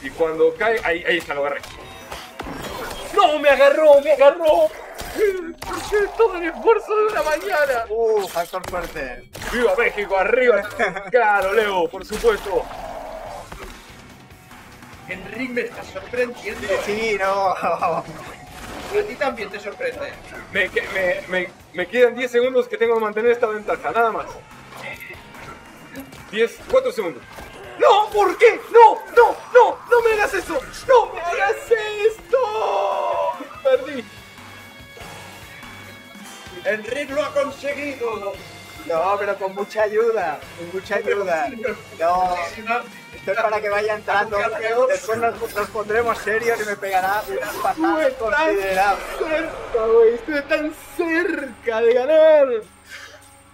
y 0.04 0.10
cuando 0.12 0.54
cae... 0.56 0.80
Ahí, 0.84 1.04
ahí 1.04 1.17
está, 1.17 1.34
lo 1.34 1.41
agarré. 1.41 1.62
¡No! 3.28 3.40
¡Me 3.40 3.50
agarró! 3.50 4.02
¡Me 4.02 4.12
agarró! 4.14 4.70
¿Por 5.60 5.90
qué 5.90 6.08
todo 6.18 6.36
el 6.38 6.46
esfuerzo 6.46 6.96
de 6.96 7.06
una 7.08 7.24
mañana? 7.24 7.86
Uh, 7.90 8.28
factor 8.28 8.62
fuerte. 8.70 9.30
¡Viva 9.52 9.76
México! 9.78 10.18
¡Arriba! 10.18 10.62
Claro, 11.12 11.54
Leo, 11.54 11.88
por 11.90 12.06
supuesto. 12.06 12.64
Enrique 15.10 15.54
me 15.54 15.62
está 15.62 15.84
sorprendiendo. 15.84 16.68
Sí, 16.86 17.18
no. 17.20 17.50
A 18.92 19.04
ti 19.08 19.16
también 19.16 19.50
te 19.50 19.60
sorprende. 19.60 20.12
Me, 20.52 20.70
que- 20.70 20.82
me, 20.94 21.22
me, 21.28 21.50
me 21.74 21.88
quedan 21.88 22.14
10 22.16 22.30
segundos 22.32 22.68
que 22.68 22.78
tengo 22.78 22.96
que 22.96 23.00
mantener 23.02 23.32
esta 23.32 23.48
ventaja, 23.48 23.92
nada 23.92 24.12
más. 24.12 24.26
10, 26.32 26.60
4 26.70 26.92
segundos. 26.92 27.24
¡No! 27.82 28.10
¿Por 28.12 28.38
qué? 28.38 28.62
¡No! 28.72 29.00
¡No! 29.15 29.36
¡No! 29.54 29.78
¡No 29.89 30.02
me 30.02 30.13
hagas 30.13 30.34
eso! 30.36 30.60
¡No 30.88 31.13
me 31.13 31.20
hagas 31.20 31.56
esto! 32.08 32.38
Perdí. 33.63 34.06
Enrique 36.65 37.13
lo 37.13 37.24
ha 37.24 37.34
conseguido. 37.34 38.34
No, 38.86 39.15
pero 39.17 39.36
con 39.38 39.56
mucha 39.56 39.84
ayuda. 39.84 40.39
Con 40.58 40.72
mucha 40.74 40.96
ayuda. 40.96 41.50
No. 42.00 42.36
Esto 43.15 43.32
es 43.32 43.38
para 43.38 43.62
que 43.62 43.70
vaya 43.70 43.96
entrando. 43.96 44.38
Después 44.88 45.17
nos, 45.20 45.56
nos 45.56 45.70
pondremos 45.70 46.17
serios 46.20 46.60
y 46.62 46.65
me 46.65 46.76
pegará 46.76 47.24
unas 47.28 47.56
patadas 47.56 48.13
considerables. 48.13 49.06
Estuve 50.13 50.41
tan 50.44 50.74
cerca 50.98 51.82
de 51.82 51.94
ganar. 51.94 52.48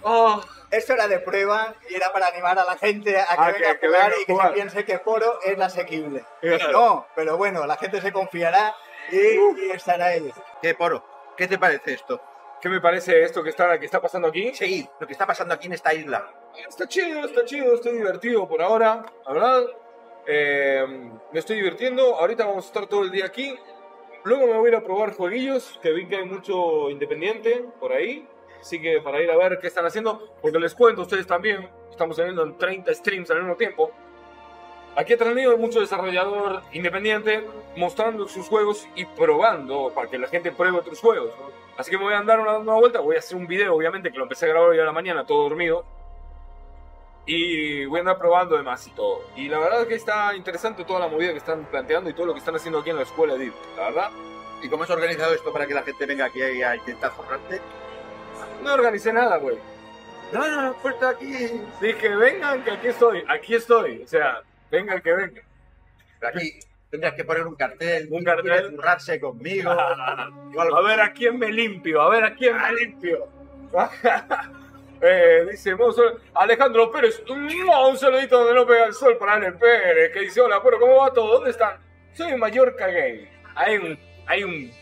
Oh, 0.02 0.40
Esto 0.70 0.92
era 0.92 1.08
de 1.08 1.18
prueba 1.20 1.74
y 1.88 1.94
era 1.94 2.12
para 2.12 2.26
animar 2.28 2.58
a 2.58 2.64
la 2.64 2.76
gente 2.76 3.18
a 3.18 3.26
que 3.26 3.34
A 3.42 3.46
venga 3.52 3.52
que- 3.52 3.62
que 3.62 3.86
a 3.86 3.88
jugar 3.88 4.02
venga 4.02 4.16
a 4.16 4.20
y 4.20 4.24
que 4.26 4.32
jugar. 4.32 4.48
se 4.48 4.54
piense 4.54 4.84
que 4.84 4.98
Foro 4.98 5.38
es 5.44 5.58
asequible. 5.60 6.24
Claro. 6.40 6.72
No, 6.72 7.06
pero 7.14 7.36
bueno, 7.38 7.66
la 7.66 7.76
gente 7.76 8.00
se 8.00 8.12
confiará 8.12 8.74
y, 9.10 9.16
y 9.16 9.70
estará 9.72 10.06
ahí. 10.06 10.30
¿Qué, 10.60 10.74
Poro? 10.74 11.04
¿Qué 11.36 11.46
te 11.48 11.58
parece 11.58 11.94
esto? 11.94 12.20
¿Qué 12.60 12.68
me 12.68 12.80
parece 12.80 13.22
esto 13.22 13.42
que 13.42 13.50
está, 13.50 13.78
que 13.78 13.86
está 13.86 14.00
pasando 14.00 14.28
aquí? 14.28 14.52
Sí, 14.54 14.86
lo 14.98 15.06
que 15.06 15.12
está 15.12 15.24
pasando 15.26 15.54
aquí 15.54 15.68
en 15.68 15.74
esta 15.74 15.94
isla. 15.94 16.28
Está 16.68 16.88
chido, 16.88 17.24
está 17.24 17.44
chido, 17.44 17.74
estoy 17.74 17.92
divertido 17.92 18.48
por 18.48 18.60
ahora, 18.60 19.04
la 19.26 19.32
verdad. 19.32 19.62
Eh, 20.26 20.84
me 21.32 21.38
estoy 21.38 21.56
divirtiendo. 21.56 22.16
Ahorita 22.16 22.44
vamos 22.44 22.64
a 22.64 22.68
estar 22.68 22.86
todo 22.86 23.02
el 23.02 23.10
día 23.12 23.24
aquí. 23.26 23.56
Luego 24.24 24.46
me 24.48 24.54
voy 24.54 24.66
a 24.66 24.68
ir 24.70 24.74
a 24.76 24.82
probar 24.82 25.14
jueguillos, 25.14 25.78
que 25.80 25.92
vi 25.92 26.06
que 26.08 26.16
hay 26.16 26.24
mucho 26.24 26.90
independiente 26.90 27.64
por 27.78 27.92
ahí. 27.92 28.28
Así 28.60 28.80
que 28.80 29.00
para 29.00 29.20
ir 29.20 29.30
a 29.30 29.36
ver 29.36 29.58
qué 29.60 29.66
están 29.66 29.86
haciendo, 29.86 30.34
porque 30.42 30.58
les 30.58 30.74
cuento, 30.74 31.02
ustedes 31.02 31.26
también, 31.26 31.68
estamos 31.90 32.16
teniendo 32.16 32.42
en 32.42 32.56
30 32.58 32.92
streams 32.94 33.30
al 33.30 33.38
mismo 33.38 33.56
tiempo. 33.56 33.90
Aquí 34.96 35.14
mío 35.34 35.52
hay 35.52 35.56
mucho 35.56 35.80
desarrollador 35.80 36.62
independiente 36.72 37.46
mostrando 37.76 38.26
sus 38.26 38.48
juegos 38.48 38.88
y 38.96 39.04
probando 39.04 39.92
para 39.94 40.08
que 40.08 40.18
la 40.18 40.26
gente 40.26 40.50
pruebe 40.50 40.78
otros 40.78 41.00
juegos. 41.00 41.30
Así 41.76 41.90
que 41.90 41.98
me 41.98 42.04
voy 42.04 42.14
a 42.14 42.18
andar 42.18 42.40
una, 42.40 42.58
una 42.58 42.74
vuelta, 42.74 42.98
voy 42.98 43.14
a 43.14 43.20
hacer 43.20 43.36
un 43.36 43.46
video, 43.46 43.76
obviamente, 43.76 44.10
que 44.10 44.18
lo 44.18 44.24
empecé 44.24 44.46
a 44.46 44.48
grabar 44.48 44.70
hoy 44.70 44.78
a 44.80 44.84
la 44.84 44.92
mañana, 44.92 45.24
todo 45.24 45.44
dormido. 45.44 45.84
Y 47.26 47.84
voy 47.84 47.98
a 47.98 48.00
andar 48.00 48.18
probando 48.18 48.56
demás 48.56 48.84
y 48.88 48.90
todo. 48.90 49.20
Y 49.36 49.48
la 49.48 49.60
verdad 49.60 49.86
que 49.86 49.94
está 49.94 50.34
interesante 50.34 50.84
toda 50.84 50.98
la 50.98 51.08
movida 51.08 51.30
que 51.30 51.38
están 51.38 51.66
planteando 51.66 52.10
y 52.10 52.14
todo 52.14 52.26
lo 52.26 52.32
que 52.32 52.40
están 52.40 52.56
haciendo 52.56 52.80
aquí 52.80 52.90
en 52.90 52.96
la 52.96 53.02
escuela 53.02 53.34
DIV. 53.34 53.52
La 53.76 53.84
verdad, 53.84 54.10
¿Y 54.62 54.68
cómo 54.68 54.82
has 54.82 54.90
organizado 54.90 55.34
esto 55.34 55.52
para 55.52 55.66
que 55.66 55.74
la 55.74 55.82
gente 55.82 56.04
venga 56.04 56.26
aquí 56.26 56.42
a 56.42 56.74
intentar 56.74 57.12
forrarte? 57.12 57.60
No 58.62 58.74
organicé 58.74 59.12
nada, 59.12 59.36
güey. 59.38 59.56
No, 60.32 60.46
no, 60.46 60.62
no, 60.62 60.74
puerta 60.74 61.10
aquí. 61.10 61.32
Dije, 61.80 62.16
vengan, 62.16 62.62
que 62.62 62.72
aquí 62.72 62.88
estoy, 62.88 63.24
aquí 63.28 63.54
estoy. 63.54 64.02
O 64.02 64.06
sea, 64.06 64.42
vengan 64.70 65.00
que 65.00 65.12
vengan. 65.12 65.44
Aquí 66.22 66.60
tendrías 66.90 67.14
que 67.14 67.24
poner 67.24 67.46
un 67.46 67.54
cartel. 67.54 68.08
Un 68.10 68.24
¿quién 68.24 68.24
cartel. 68.24 68.70
zurrarse 68.70 69.20
conmigo. 69.20 69.70
A 70.76 70.80
ver 70.82 71.00
a 71.00 71.12
quién 71.12 71.38
me 71.38 71.50
limpio, 71.50 72.02
a 72.02 72.08
ver 72.10 72.24
a 72.24 72.34
quién 72.34 72.56
me 72.56 72.72
limpio. 72.74 73.28
Eh, 75.00 75.46
dice 75.48 75.76
Alejandro 76.34 76.90
Pérez, 76.90 77.22
un 77.28 77.96
saludito 77.96 78.38
donde 78.38 78.54
no 78.54 78.66
pega 78.66 78.86
el 78.86 78.92
sol 78.92 79.16
para 79.16 79.34
Ale 79.34 79.52
Pérez, 79.52 80.12
que 80.12 80.22
dice, 80.22 80.40
hola, 80.40 80.60
pero 80.60 80.80
¿cómo 80.80 80.96
va 80.96 81.12
todo? 81.12 81.34
¿Dónde 81.34 81.50
están? 81.50 81.76
Soy 82.14 82.36
Mallorca 82.36 82.88
Game. 82.88 83.30
Hay 83.54 83.76
un, 83.76 83.98
hay 84.26 84.42
un 84.42 84.72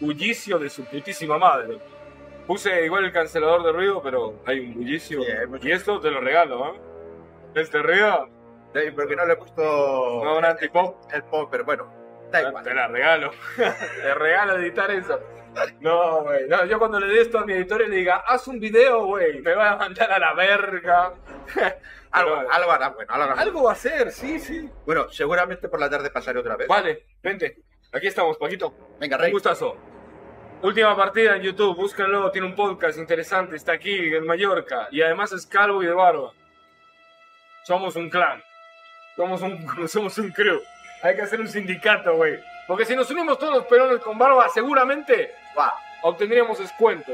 bullicio 0.00 0.58
de 0.58 0.68
su 0.68 0.84
putísima 0.84 1.38
madre. 1.38 1.78
Puse 2.46 2.84
igual 2.84 3.04
el 3.04 3.12
cancelador 3.12 3.62
de 3.64 3.72
ruido, 3.72 4.02
pero 4.02 4.40
hay 4.46 4.60
un 4.60 4.74
bullicio. 4.74 5.22
Sí, 5.22 5.30
hay 5.30 5.46
mucho. 5.46 5.66
Y 5.68 5.72
esto 5.72 6.00
te 6.00 6.10
lo 6.10 6.20
regalo, 6.20 6.66
¿eh? 6.74 6.80
Este 7.54 7.82
ruido, 7.82 8.28
Sí, 8.74 8.80
porque 8.96 9.14
no 9.14 9.26
le 9.26 9.34
he 9.34 9.36
puesto 9.36 9.62
no 10.24 10.38
un 10.38 10.44
antipop. 10.44 10.96
el 11.12 11.22
pop, 11.24 11.48
pero 11.50 11.64
bueno, 11.64 11.92
da 12.30 12.42
igual. 12.42 12.64
Te 12.64 12.72
la 12.74 12.88
regalo. 12.88 13.30
Te 13.56 14.14
regalo 14.14 14.54
editar 14.58 14.90
eso. 14.90 15.20
No, 15.80 16.22
güey. 16.22 16.48
No, 16.48 16.64
yo 16.64 16.78
cuando 16.78 16.98
le 16.98 17.06
dé 17.12 17.20
esto 17.20 17.38
a 17.38 17.44
mi 17.44 17.52
editor 17.52 17.82
y 17.82 17.88
le 17.88 17.96
diga, 17.96 18.24
haz 18.26 18.48
un 18.48 18.58
video, 18.58 19.04
güey, 19.04 19.42
me 19.42 19.54
va 19.54 19.72
a 19.72 19.76
mandar 19.76 20.10
a 20.10 20.18
la 20.18 20.32
verga. 20.32 21.12
Algo, 22.12 22.36
Pero- 22.38 22.52
algo 22.52 22.70
hará, 22.72 22.88
bueno, 22.90 23.12
algo 23.14 23.30
hará. 23.32 23.40
algo 23.42 23.62
va 23.64 23.70
a 23.70 23.72
hacer, 23.72 24.10
sí, 24.10 24.38
sí. 24.38 24.68
Bueno, 24.84 25.08
seguramente 25.10 25.68
por 25.70 25.80
la 25.80 25.88
tarde 25.90 26.10
pasaré 26.10 26.38
otra 26.40 26.56
vez. 26.56 26.68
Vale, 26.68 27.06
vente. 27.22 27.56
Aquí 27.92 28.06
estamos, 28.06 28.36
Paquito. 28.38 28.74
Venga, 29.00 29.16
Un 29.16 29.22
Rey. 29.22 29.32
gustazo. 29.32 29.76
Última 30.62 30.94
partida 30.96 31.34
en 31.36 31.42
YouTube, 31.42 31.74
búsquenlo, 31.76 32.30
tiene 32.30 32.46
un 32.46 32.54
podcast 32.54 32.96
interesante, 32.96 33.56
está 33.56 33.72
aquí 33.72 34.14
en 34.14 34.24
Mallorca. 34.24 34.86
Y 34.92 35.02
además 35.02 35.32
es 35.32 35.44
calvo 35.44 35.82
y 35.82 35.86
de 35.86 35.92
barba. 35.92 36.30
Somos 37.64 37.96
un 37.96 38.08
clan. 38.08 38.40
Somos 39.16 39.42
un, 39.42 39.88
somos 39.88 40.16
un 40.18 40.30
crew. 40.30 40.60
Hay 41.02 41.16
que 41.16 41.22
hacer 41.22 41.40
un 41.40 41.48
sindicato, 41.48 42.14
güey. 42.14 42.38
Porque 42.68 42.84
si 42.84 42.94
nos 42.94 43.10
unimos 43.10 43.38
todos 43.40 43.54
los 43.54 43.66
perones 43.66 43.98
con 43.98 44.16
barba, 44.16 44.48
seguramente 44.50 45.34
Va, 45.58 45.74
obtendríamos 46.02 46.60
descuento. 46.60 47.12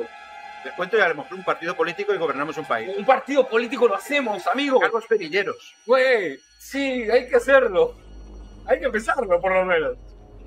descuento 0.62 0.98
y 0.98 1.00
a 1.00 1.08
lo 1.08 1.14
mejor 1.14 1.34
un 1.34 1.44
partido 1.44 1.74
político 1.74 2.12
y 2.12 2.18
gobernamos 2.18 2.58
un 2.58 2.66
país. 2.66 2.94
Un 2.98 3.06
partido 3.06 3.48
político 3.48 3.88
lo 3.88 3.94
hacemos, 3.94 4.46
amigo. 4.46 4.78
Cargos 4.78 5.06
perilleros. 5.06 5.74
Güey, 5.86 6.38
sí, 6.58 7.10
hay 7.10 7.26
que 7.26 7.36
hacerlo. 7.36 7.94
Hay 8.66 8.78
que 8.78 8.84
empezarlo, 8.84 9.40
por 9.40 9.52
lo 9.54 9.64
menos. 9.64 9.96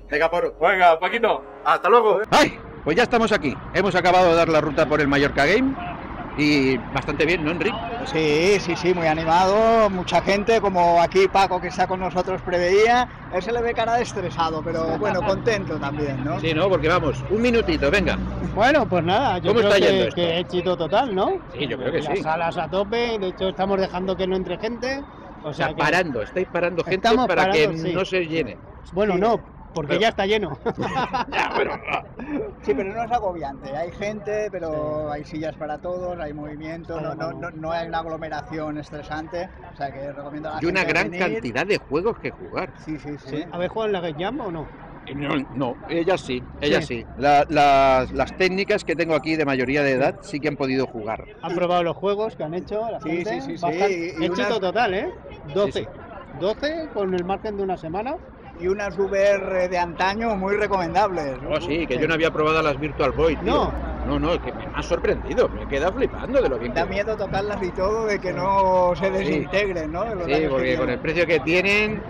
Venga, 0.08 0.30
poro. 0.30 0.56
Venga, 0.60 1.00
Paquito. 1.00 1.44
Hasta 1.64 1.88
luego. 1.88 2.22
¡Ay! 2.30 2.60
Pues 2.84 2.96
ya 2.96 3.04
estamos 3.04 3.30
aquí. 3.32 3.56
Hemos 3.74 3.94
acabado 3.94 4.30
de 4.30 4.36
dar 4.36 4.48
la 4.48 4.60
ruta 4.60 4.86
por 4.88 5.00
el 5.00 5.06
Mallorca 5.08 5.46
Game 5.46 5.74
y 6.36 6.76
bastante 6.78 7.26
bien, 7.26 7.44
¿no, 7.44 7.50
Enrique? 7.52 7.76
Sí, 8.06 8.56
sí, 8.58 8.74
sí, 8.74 8.94
muy 8.94 9.06
animado, 9.06 9.88
mucha 9.90 10.20
gente, 10.22 10.60
como 10.60 11.00
aquí 11.00 11.28
Paco 11.28 11.60
que 11.60 11.68
está 11.68 11.86
con 11.86 12.00
nosotros 12.00 12.40
preveía, 12.42 13.06
él 13.32 13.42
se 13.42 13.52
le 13.52 13.60
ve 13.60 13.74
cara 13.74 13.96
de 13.96 14.02
estresado, 14.02 14.62
pero 14.64 14.98
bueno, 14.98 15.20
contento 15.22 15.78
también, 15.78 16.24
¿no? 16.24 16.40
Sí, 16.40 16.54
¿no? 16.54 16.68
Porque 16.70 16.88
vamos, 16.88 17.22
un 17.30 17.40
minutito, 17.42 17.90
venga. 17.90 18.16
Bueno, 18.54 18.88
pues 18.88 19.04
nada, 19.04 19.38
yo 19.38 19.48
¿Cómo 19.52 19.60
creo 19.60 19.72
está 19.72 19.80
que, 19.86 19.92
yendo 19.92 20.04
esto? 20.08 20.14
que 20.16 20.38
éxito 20.40 20.76
total, 20.76 21.14
¿no? 21.14 21.28
Sí, 21.56 21.66
yo 21.68 21.76
creo 21.76 21.92
que 21.92 22.00
Las 22.00 22.16
sí. 22.16 22.22
salas 22.22 22.56
a 22.56 22.68
tope, 22.68 23.18
de 23.18 23.28
hecho 23.28 23.48
estamos 23.50 23.78
dejando 23.78 24.16
que 24.16 24.26
no 24.26 24.34
entre 24.34 24.58
gente. 24.58 25.02
O 25.44 25.48
O 25.50 25.52
sea, 25.52 25.66
sea, 25.66 25.74
que- 25.74 25.82
parando, 25.82 26.22
estáis 26.22 26.48
parando 26.48 26.82
gente 26.82 26.96
Estamos 27.08 27.26
para 27.28 27.50
que 27.50 27.64
parando, 27.66 27.82
sí. 27.86 27.92
no 27.94 28.04
se 28.06 28.26
llene. 28.26 28.56
Bueno, 28.92 29.18
no, 29.18 29.38
porque 29.74 29.88
Pero- 29.90 30.00
ya 30.00 30.08
está 30.08 30.26
lleno. 30.26 30.58
Ya, 31.32 31.52
bueno, 31.54 31.72
Sí, 32.62 32.74
pero 32.74 32.92
no 32.94 33.02
es 33.04 33.10
agobiante, 33.10 33.76
hay 33.76 33.90
gente, 33.92 34.48
pero 34.50 35.10
hay 35.10 35.24
sillas 35.24 35.56
para 35.56 35.78
todos, 35.78 36.18
hay 36.20 36.32
movimiento, 36.32 37.00
no, 37.00 37.14
no, 37.14 37.32
no, 37.32 37.50
no 37.50 37.72
hay 37.72 37.88
una 37.88 37.98
aglomeración 37.98 38.78
estresante, 38.78 39.48
o 39.72 39.76
sea 39.76 39.90
que 39.92 40.12
recomiendo 40.12 40.48
a 40.50 40.54
la 40.54 40.58
y 40.62 40.66
una 40.66 40.80
gente 40.80 40.92
gran 40.92 41.10
venir. 41.10 41.32
cantidad 41.34 41.66
de 41.66 41.78
juegos 41.78 42.18
que 42.18 42.30
jugar. 42.30 42.72
Sí, 42.78 42.98
sí, 42.98 43.16
sí. 43.18 43.44
¿Habéis 43.50 43.70
jugado 43.70 43.88
en 43.88 43.92
la 43.92 44.00
Game 44.00 44.22
Jam 44.24 44.40
o 44.40 44.50
no? 44.50 44.68
No, 45.16 45.34
no, 45.56 45.76
ellas 45.88 46.20
sí, 46.20 46.44
ellas 46.60 46.86
Sí. 46.86 47.00
sí. 47.00 47.06
La- 47.18 47.44
las, 47.48 48.12
las 48.12 48.36
técnicas 48.36 48.84
que 48.84 48.94
tengo 48.94 49.16
aquí 49.16 49.34
de 49.34 49.44
mayoría 49.44 49.82
de 49.82 49.92
edad 49.92 50.14
sí 50.22 50.38
que 50.38 50.46
han 50.48 50.56
podido 50.56 50.86
jugar. 50.86 51.24
¿Han 51.42 51.54
probado 51.56 51.82
los 51.82 51.96
juegos 51.96 52.36
que 52.36 52.44
han 52.44 52.54
hecho 52.54 52.88
la 52.88 53.00
Sí, 53.00 53.10
gente? 53.10 53.30
sí, 53.30 53.40
sí, 53.40 53.56
sí, 53.58 53.62
Bastante- 53.62 53.90
y- 53.92 54.22
y 54.22 54.26
Éxito 54.26 54.46
unas- 54.48 54.60
total, 54.60 54.94
¿eh? 54.94 55.08
12. 55.52 55.80
Sí, 55.80 55.86
12 56.38 56.88
con 56.94 57.12
el 57.14 57.24
margen 57.24 57.56
de 57.56 57.64
una 57.64 57.76
semana. 57.76 58.14
Y 58.60 58.68
unas 58.68 58.96
VR 58.98 59.68
de 59.68 59.78
antaño 59.78 60.36
muy 60.36 60.54
recomendables. 60.56 61.38
Oh, 61.48 61.60
sí, 61.60 61.86
que 61.86 61.98
yo 61.98 62.06
no 62.06 62.14
había 62.14 62.30
probado 62.30 62.62
las 62.62 62.78
Virtual 62.78 63.10
Boy, 63.12 63.36
tío. 63.36 63.52
No. 63.52 63.92
No, 64.06 64.18
no, 64.18 64.42
que 64.42 64.52
me 64.52 64.66
ha 64.74 64.82
sorprendido, 64.82 65.48
me 65.48 65.62
he 65.62 65.66
quedado 65.68 65.92
flipando 65.92 66.42
de 66.42 66.48
lo 66.48 66.58
bien 66.58 66.74
Da 66.74 66.82
que... 66.82 66.90
miedo 66.90 67.16
tocarlas 67.16 67.62
y 67.62 67.70
todo, 67.70 68.06
de 68.06 68.18
que 68.18 68.32
no 68.32 68.94
se 68.96 69.08
desintegren, 69.12 69.92
¿no? 69.92 70.04
De 70.04 70.24
Sí, 70.34 70.40
que 70.42 70.48
porque 70.48 70.76
con 70.76 70.90
el 70.90 70.98
precio 70.98 71.24
que 71.24 71.38
tienen, 71.38 72.02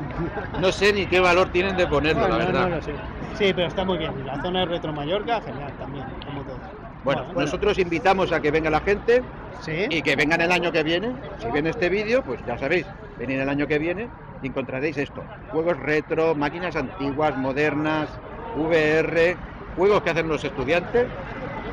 no 0.58 0.72
sé 0.72 0.94
ni 0.94 1.04
qué 1.04 1.20
valor 1.20 1.50
tienen 1.50 1.76
de 1.76 1.86
ponerlo, 1.86 2.22
Bueno, 2.22 2.38
la 2.38 2.44
no, 2.46 2.52
verdad. 2.52 2.68
no 2.76 2.82
sé. 2.82 2.92
Sí, 3.36 3.52
pero 3.54 3.66
está 3.68 3.84
muy 3.84 3.98
bien. 3.98 4.26
La 4.26 4.40
zona 4.40 4.60
de 4.60 4.66
Retro 4.66 4.90
Mallorca, 4.94 5.42
genial 5.42 5.70
también, 5.78 6.06
como 6.24 6.40
todo. 6.44 6.56
Bueno, 7.04 7.26
nosotros 7.36 7.78
invitamos 7.78 8.32
a 8.32 8.40
que 8.40 8.50
venga 8.50 8.70
la 8.70 8.80
gente 8.80 9.22
Sí. 9.60 9.84
y 9.90 10.00
que 10.00 10.16
vengan 10.16 10.40
el 10.40 10.50
año 10.50 10.72
que 10.72 10.82
viene. 10.82 11.12
Si 11.40 11.50
ven 11.50 11.66
este 11.66 11.90
vídeo, 11.90 12.22
pues 12.22 12.40
ya 12.46 12.56
sabéis, 12.56 12.86
venid 13.18 13.38
el 13.38 13.48
año 13.50 13.66
que 13.66 13.78
viene 13.78 14.08
y 14.42 14.48
encontraréis 14.48 14.96
esto. 14.96 15.22
Juegos 15.50 15.78
retro, 15.78 16.34
máquinas 16.34 16.76
antiguas, 16.76 17.36
modernas, 17.36 18.08
VR, 18.56 19.36
juegos 19.76 20.02
que 20.02 20.10
hacen 20.10 20.28
los 20.28 20.44
estudiantes 20.44 21.06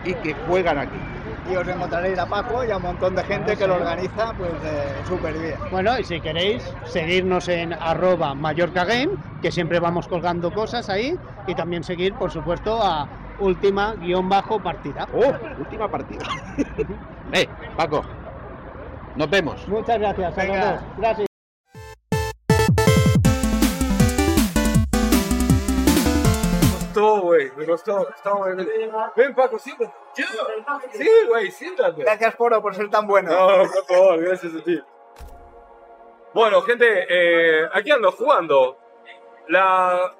y 0.05 0.13
que 0.15 0.34
juegan 0.47 0.77
aquí. 0.77 0.97
Y 1.51 1.55
os 1.55 1.67
encontraréis 1.67 2.17
a 2.19 2.27
Paco 2.27 2.63
y 2.63 2.69
a 2.69 2.77
un 2.77 2.84
montón 2.84 3.15
de 3.15 3.23
gente 3.23 3.58
que 3.58 3.65
lo 3.65 3.75
organiza 3.75 4.34
pues 4.38 4.51
eh, 4.63 4.93
súper 5.08 5.34
bien. 5.38 5.55
Bueno, 5.71 5.97
y 5.97 6.03
si 6.03 6.21
queréis, 6.21 6.63
seguirnos 6.86 7.47
en 7.47 7.73
arroba 7.73 8.36
Mallorca 8.36 8.86
Game, 8.86 9.13
que 9.41 9.51
siempre 9.51 9.79
vamos 9.79 10.08
colgando 10.08 10.53
cosas 10.53 10.89
ahí, 10.89 11.17
y 11.47 11.55
también 11.55 11.84
seguir, 11.84 12.13
por 12.13 12.29
supuesto, 12.29 12.79
a 12.84 13.08
última 13.39 13.95
guion 13.95 14.29
bajo 14.29 14.60
partida. 14.60 15.08
¡Oh! 15.13 15.34
Última 15.60 15.89
partida. 15.89 16.25
eh, 17.34 17.47
Paco, 17.75 18.03
nos 19.15 19.29
vemos. 19.29 19.67
Muchas 19.67 19.97
gracias 19.97 20.38
a 20.38 20.43
los 20.43 20.60
dos. 20.60 20.79
Gracias. 20.97 21.28
Costó, 26.99 27.21
güey. 27.21 27.51
Me 27.55 27.65
costó. 27.65 28.09
Estamos 28.09 28.47
en 28.49 28.59
el- 28.59 28.91
Ven, 29.15 29.35
Paco, 29.35 29.57
siéntate. 29.59 29.91
Sí, 30.93 31.07
güey, 31.27 31.51
siéntate. 31.51 32.01
Gracias, 32.03 32.35
Poro, 32.35 32.62
por 32.62 32.75
ser 32.75 32.89
tan 32.89 33.07
bueno. 33.07 33.31
No, 33.31 33.63
por 33.71 33.85
favor, 33.85 34.19
gracias 34.21 34.53
a 34.55 34.63
ti. 34.63 34.81
Bueno, 36.33 36.62
gente, 36.62 37.05
eh, 37.09 37.67
aquí 37.73 37.91
ando 37.91 38.12
jugando. 38.12 38.77
La, 39.47 40.13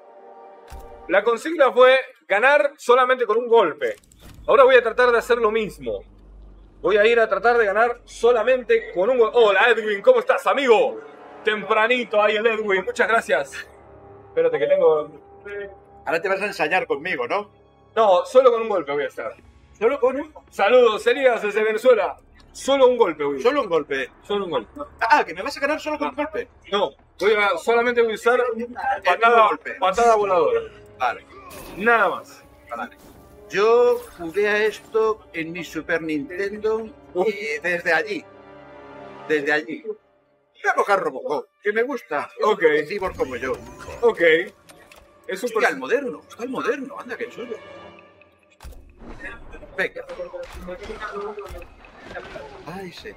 la 1.08 1.22
consigna 1.22 1.70
fue 1.72 1.98
ganar 2.26 2.72
solamente 2.76 3.24
con 3.26 3.38
un 3.38 3.46
golpe. 3.48 3.94
Ahora 4.46 4.64
voy 4.64 4.74
a 4.74 4.82
tratar 4.82 5.10
de 5.12 5.18
hacer 5.18 5.38
lo 5.38 5.50
mismo. 5.50 6.00
Voy 6.80 6.96
a 6.96 7.04
ir 7.06 7.20
a 7.20 7.28
tratar 7.28 7.58
de 7.58 7.66
ganar 7.66 8.00
solamente 8.04 8.92
con 8.92 9.10
un 9.10 9.18
golpe. 9.18 9.38
Hola, 9.38 9.68
Edwin, 9.70 10.02
¿cómo 10.02 10.18
estás, 10.18 10.46
amigo? 10.46 10.98
Tempranito 11.44 12.20
ahí 12.20 12.36
el 12.36 12.46
Edwin, 12.46 12.84
muchas 12.84 13.06
gracias. 13.06 13.52
Espérate 14.28 14.58
que 14.58 14.66
tengo... 14.66 15.10
Ahora 16.06 16.20
te 16.20 16.28
vas 16.28 16.40
a 16.40 16.46
ensayar 16.46 16.86
conmigo, 16.86 17.26
¿no? 17.26 17.50
No, 17.94 18.24
solo 18.24 18.50
con 18.52 18.62
un 18.62 18.68
golpe 18.68 18.92
voy 18.92 19.04
a 19.04 19.08
estar. 19.08 19.34
Solo 19.78 19.98
con 19.98 20.16
un, 20.16 20.34
Saludos, 20.50 21.06
Elías 21.06 21.42
desde 21.42 21.62
Venezuela. 21.62 22.16
Solo 22.52 22.88
un 22.88 22.96
golpe, 22.96 23.24
voy. 23.24 23.42
solo 23.42 23.62
un 23.62 23.68
golpe. 23.68 24.10
Solo 24.22 24.44
un 24.44 24.50
golpe. 24.50 24.80
Ah, 25.00 25.24
que 25.24 25.34
me 25.34 25.42
vas 25.42 25.56
a 25.56 25.60
ganar 25.60 25.80
solo 25.80 25.98
con 25.98 26.08
un 26.08 26.14
golpe. 26.16 26.48
No, 26.70 26.90
voy 27.18 27.34
a, 27.34 27.56
solamente 27.58 28.02
voy 28.02 28.12
a 28.12 28.14
usar 28.14 28.40
patada, 29.04 29.48
golpe. 29.48 29.74
patada 29.74 30.16
voladora. 30.16 30.60
Vale. 30.98 31.24
Nada 31.76 32.08
más. 32.08 32.44
Vale. 32.76 32.96
Yo 33.48 33.98
jugué 34.16 34.48
a 34.48 34.64
esto 34.64 35.26
en 35.32 35.52
mi 35.52 35.64
Super 35.64 36.02
Nintendo 36.02 36.86
y 37.26 37.58
desde 37.60 37.92
allí, 37.92 38.24
desde 39.28 39.52
allí, 39.52 39.82
voy 39.82 40.70
a 40.70 40.74
coger 40.74 41.00
Robocop, 41.00 41.46
que 41.62 41.72
me 41.72 41.82
gusta. 41.82 42.30
Ok. 42.44 42.62
Cibor 42.86 43.16
como 43.16 43.34
yo. 43.36 43.52
Ok. 44.02 44.20
Es 45.30 45.42
un 45.44 45.50
per- 45.50 45.76
moderno, 45.76 46.20
está 46.28 46.42
el 46.44 46.48
moderno, 46.50 46.98
anda 46.98 47.16
que 47.16 47.28
chulo. 47.28 47.56
Venga. 49.76 50.04
Ay, 52.66 52.92
sí. 52.92 53.10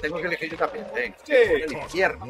Tengo 0.00 0.16
que 0.18 0.26
elegir 0.26 0.50
yo 0.50 0.56
también. 0.58 0.86
Venga. 0.94 1.16
Sí. 1.24 1.32
El 1.34 1.72
infierno. 1.72 2.24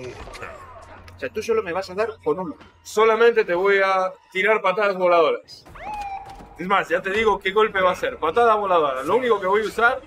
O 1.17 1.19
sea, 1.19 1.29
tú 1.29 1.43
solo 1.43 1.63
me 1.63 1.73
vas 1.73 1.91
a 1.91 1.95
dar 1.95 2.11
con 2.23 2.39
uno. 2.39 2.57
Solamente 2.83 3.45
te 3.45 3.55
voy 3.55 3.81
a 3.85 4.13
tirar 4.33 4.61
patadas 4.63 4.97
voladoras. 4.97 5.65
Es 6.59 6.67
más, 6.67 6.89
ya 6.89 7.03
te 7.03 7.11
digo 7.11 7.39
qué 7.41 7.51
golpe 7.53 7.81
va 7.81 7.93
a 7.93 7.97
ser. 7.97 8.17
Patada 8.19 8.55
voladora. 8.55 9.03
Lo 9.03 9.17
único 9.17 9.41
que 9.41 9.47
voy 9.47 9.63
a 9.63 9.65
usar 9.67 10.01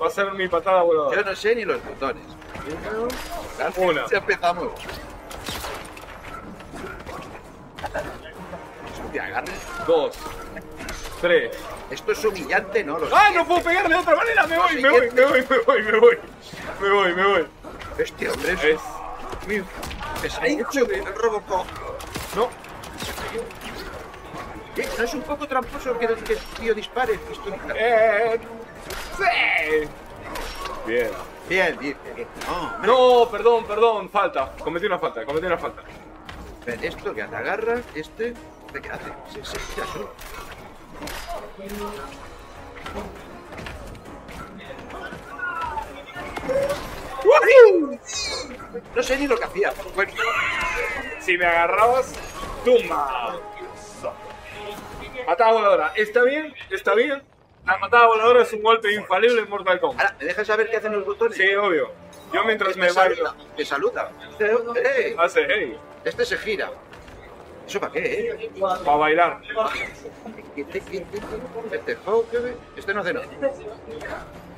va 0.00 0.06
a 0.06 0.10
ser 0.10 0.30
mi 0.32 0.48
patada 0.48 0.80
Yo 0.80 0.86
voladora. 0.86 1.22
no 1.22 1.34
sé 1.34 1.54
ni 1.54 1.64
los 1.64 1.82
botones. 1.84 2.22
Una. 3.78 4.06
Ya 4.08 4.18
empezamos. 4.18 4.72
Hostia, 9.04 9.24
agarre. 9.24 9.52
Dos. 9.86 10.16
Tres. 11.20 11.56
Esto 11.90 12.12
es 12.12 12.24
humillante, 12.24 12.84
¿no? 12.84 12.98
Los 12.98 13.12
¡Ah, 13.12 13.30
no 13.34 13.46
puedo 13.46 13.62
pegar 13.62 13.88
de 13.88 13.94
otra 13.96 14.14
manera! 14.14 14.46
Me 14.46 14.56
voy, 14.56 14.80
me 14.80 14.90
voy, 14.90 15.10
me 15.10 15.24
voy, 15.26 15.46
me 15.48 15.58
voy, 15.58 15.82
me 15.82 15.98
voy. 15.98 16.18
Me 16.80 16.90
voy, 16.90 17.14
me 17.14 17.26
voy. 17.26 17.46
Este 17.98 18.30
hombre 18.30 18.52
es, 18.52 18.64
Es... 18.64 18.80
es 20.24 20.56
mucho 20.56 20.80
el 20.86 21.14
Robocop. 21.14 21.66
No. 22.36 22.48
¿Qué? 24.74 24.88
¿No 24.96 25.04
es 25.04 25.14
un 25.14 25.22
poco 25.22 25.46
tramposo 25.48 25.98
que, 25.98 26.06
que 26.06 26.32
el 26.34 26.38
tío 26.38 26.74
dispare? 26.74 27.18
pistolita? 27.18 27.74
Eh... 27.74 28.40
Sí. 29.16 29.88
Bien. 30.86 31.10
Bien, 31.48 31.78
bien. 31.78 31.96
No, 32.84 33.28
perdón, 33.30 33.66
perdón, 33.66 34.08
falta. 34.08 34.52
Cometí 34.62 34.86
una 34.86 34.98
falta, 34.98 35.24
cometí 35.24 35.46
una 35.46 35.58
falta. 35.58 35.82
Ven, 36.66 36.84
Esto 36.84 37.14
que 37.14 37.22
te 37.24 37.36
agarra, 37.36 37.80
este, 37.94 38.34
¿de 38.72 38.82
qué 38.82 38.90
hace? 38.90 39.10
Se, 39.32 39.44
se 39.44 39.58
gira 39.58 39.86
solo. 39.86 40.10
No 48.94 49.02
sé 49.02 49.16
ni 49.18 49.26
lo 49.26 49.36
que 49.38 49.44
hacía. 49.44 49.72
Bueno, 49.94 50.12
Si 51.20 51.36
me 51.36 51.46
agarrabas, 51.46 52.14
tumba. 52.64 53.36
Patada 55.26 55.52
voladora. 55.52 55.92
¿Está 55.96 56.22
bien? 56.24 56.54
¿Está 56.70 56.94
bien? 56.94 57.22
La 57.66 57.78
patada 57.78 58.06
voladora 58.06 58.42
es 58.42 58.52
un 58.52 58.62
golpe 58.62 58.92
infalible 58.92 59.42
en 59.42 59.50
Mortal 59.50 59.78
Kombat. 59.80 60.00
ahora, 60.06 60.16
¿me 60.18 60.24
dejas 60.24 60.46
saber 60.46 60.70
qué 60.70 60.78
hacen 60.78 60.92
los 60.92 61.04
botones? 61.04 61.36
Sí, 61.36 61.54
obvio. 61.54 61.92
Yo 62.32 62.44
mientras 62.44 62.76
me 62.76 62.90
bailo. 62.90 63.16
saluda, 63.16 63.34
que 63.56 63.64
saluda. 63.64 64.10
Este, 64.30 65.08
¡Ey! 65.08 65.16
Hace, 65.18 65.46
hey. 65.48 65.78
Este 66.04 66.24
se 66.24 66.38
gira. 66.38 66.70
¿Eso 67.66 67.78
para 67.78 67.92
qué, 67.92 68.30
eh? 68.30 68.50
Para 68.58 68.96
bailar. 68.96 69.40
Este 70.56 71.96
Hawkeye, 72.04 72.56
este 72.76 72.94
no 72.94 73.00
hace 73.00 73.12
nada. 73.12 73.26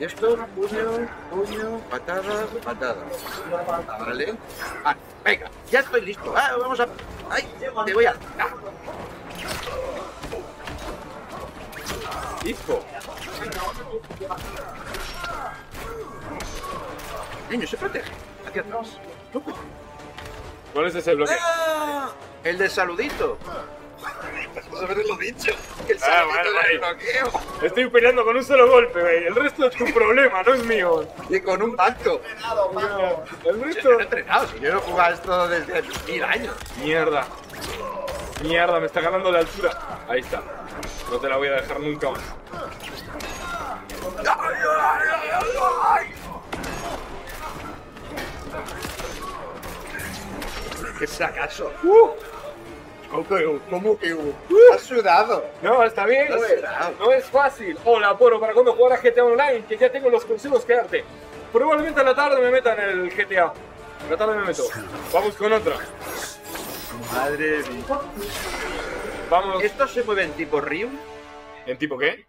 Y 0.01 0.05
esto, 0.05 0.37
puño, 0.55 1.09
puño, 1.31 1.79
patada, 1.91 2.47
patada. 2.65 3.05
Vale. 4.01 4.35
Ah, 4.85 4.97
venga, 5.25 5.51
ya 5.71 5.81
estoy 5.81 6.01
listo. 6.01 6.35
Ah, 6.37 6.57
vamos 6.59 6.81
a. 6.81 6.89
¡Ay! 7.31 7.47
Te 7.61 7.95
voy 7.95 8.07
a. 8.07 8.15
Ah. 8.39 8.49
Hijo. 12.45 12.85
Niño, 17.51 17.67
se 17.67 17.77
protege. 17.77 18.11
Hacia 18.47 18.63
atrás. 18.63 18.99
¿Cuál 20.73 20.87
es 20.87 20.95
ese 20.95 21.15
bloque? 21.15 21.33
¡Ah! 21.41 22.11
El 22.45 22.59
del 22.59 22.71
saludito. 22.71 23.39
Pues 24.69 24.83
haberlo 24.83 25.17
dicho. 25.17 25.51
El 25.89 25.97
Ah, 25.97 26.01
saludito 26.01 26.37
vale, 26.55 26.69
del 26.69 26.79
vale. 26.81 26.95
bloqueo. 26.95 27.41
Estoy 27.63 27.89
peleando 27.89 28.25
con 28.25 28.37
un 28.37 28.45
solo 28.45 28.69
golpe, 28.69 29.01
güey. 29.01 29.25
El 29.27 29.35
resto 29.35 29.67
es 29.67 29.77
tu 29.77 29.85
problema, 29.95 30.43
no 30.43 30.53
es 30.55 30.65
mío. 30.65 31.07
Y 31.31 31.41
con 31.41 31.63
un 31.63 31.75
banco. 31.77 32.21
El 33.45 33.59
Yo 33.59 33.65
resto. 33.65 33.93
no 33.93 34.01
he 34.01 34.03
entrenado, 34.03 34.49
si 34.49 34.61
yo 34.61 34.73
no 34.73 34.79
he 34.79 34.83
jugado 34.83 35.15
esto 35.15 35.49
desde 35.49 35.83
mil 36.11 36.25
años. 36.25 36.55
Mierda. 36.83 37.27
Mierda, 38.43 38.81
me 38.81 38.87
está 38.87 39.01
ganando 39.01 39.31
la 39.33 39.39
altura. 39.41 39.79
Ahí 40.09 40.21
está. 40.21 40.43
No 41.11 41.19
te 41.19 41.29
la 41.29 41.37
voy 41.39 41.49
a 41.49 41.53
dejar 41.53 41.81
nunca 41.81 42.11
más. 42.11 42.21
¡Qué 51.03 51.09
fracaso! 51.09 51.73
Uh, 51.83 52.11
¿Cómo 53.11 53.27
que, 53.27 53.61
cómo 53.69 53.99
que 53.99 54.17
has 54.73 54.83
sudado? 54.83 55.45
no, 55.61 55.83
está 55.83 56.07
bien, 56.07 56.29
No 57.01 57.11
es 57.11 57.25
fácil. 57.25 57.77
Hola, 57.85 58.17
Poro, 58.17 58.39
para 58.39 58.53
cuando 58.53 58.73
jugar 58.75 58.93
a 58.93 59.03
GTA 59.03 59.25
Online, 59.25 59.65
que 59.69 59.77
ya 59.77 59.91
tengo 59.91 60.09
los 60.11 60.25
consejos 60.25 60.65
que 60.65 60.77
darte. 60.77 61.05
Probablemente 61.53 62.01
a 62.01 62.05
la 62.05 62.15
tarde 62.15 62.41
me 62.41 62.53
meta 62.53 62.75
en 62.75 63.01
el 63.01 63.11
GTA. 63.11 63.47
A 63.47 64.11
la 64.11 64.17
tarde 64.17 64.37
me 64.37 64.45
meto. 64.45 64.63
Vamos 65.13 65.35
con 65.35 65.53
otra. 65.53 65.75
Madre 67.13 67.65
mía. 67.69 67.99
Vamos. 69.29 69.65
¿Estos 69.65 69.91
se 69.91 70.05
mueven 70.05 70.31
tipo 70.35 70.61
Ryu? 70.61 70.89
¿En 71.67 71.79
tipo 71.79 71.99
qué? 71.99 72.27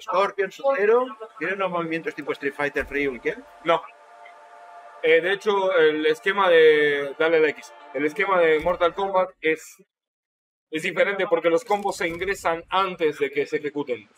Scorpion, 0.00 0.50
Sotero. 0.50 1.04
¿Tienen 1.38 1.56
unos 1.56 1.70
movimientos 1.70 2.14
tipo 2.14 2.32
Street 2.32 2.54
Fighter, 2.56 2.86
Ryu 2.88 3.16
y 3.16 3.20
qué? 3.20 3.36
No. 3.64 3.82
Eh, 5.02 5.20
de 5.20 5.34
hecho, 5.34 5.72
el 5.74 6.06
esquema 6.06 6.48
de. 6.48 7.14
Dale 7.18 7.40
la 7.40 7.48
X. 7.50 7.72
El 7.96 8.04
esquema 8.04 8.38
de 8.40 8.60
Mortal 8.60 8.94
Kombat 8.94 9.30
es. 9.40 9.82
Es 10.70 10.82
diferente 10.82 11.26
porque 11.28 11.48
los 11.48 11.64
combos 11.64 11.96
se 11.96 12.08
ingresan 12.08 12.62
antes 12.68 13.18
de 13.18 13.30
que 13.30 13.46
se 13.46 13.56
ejecuten. 13.56 14.08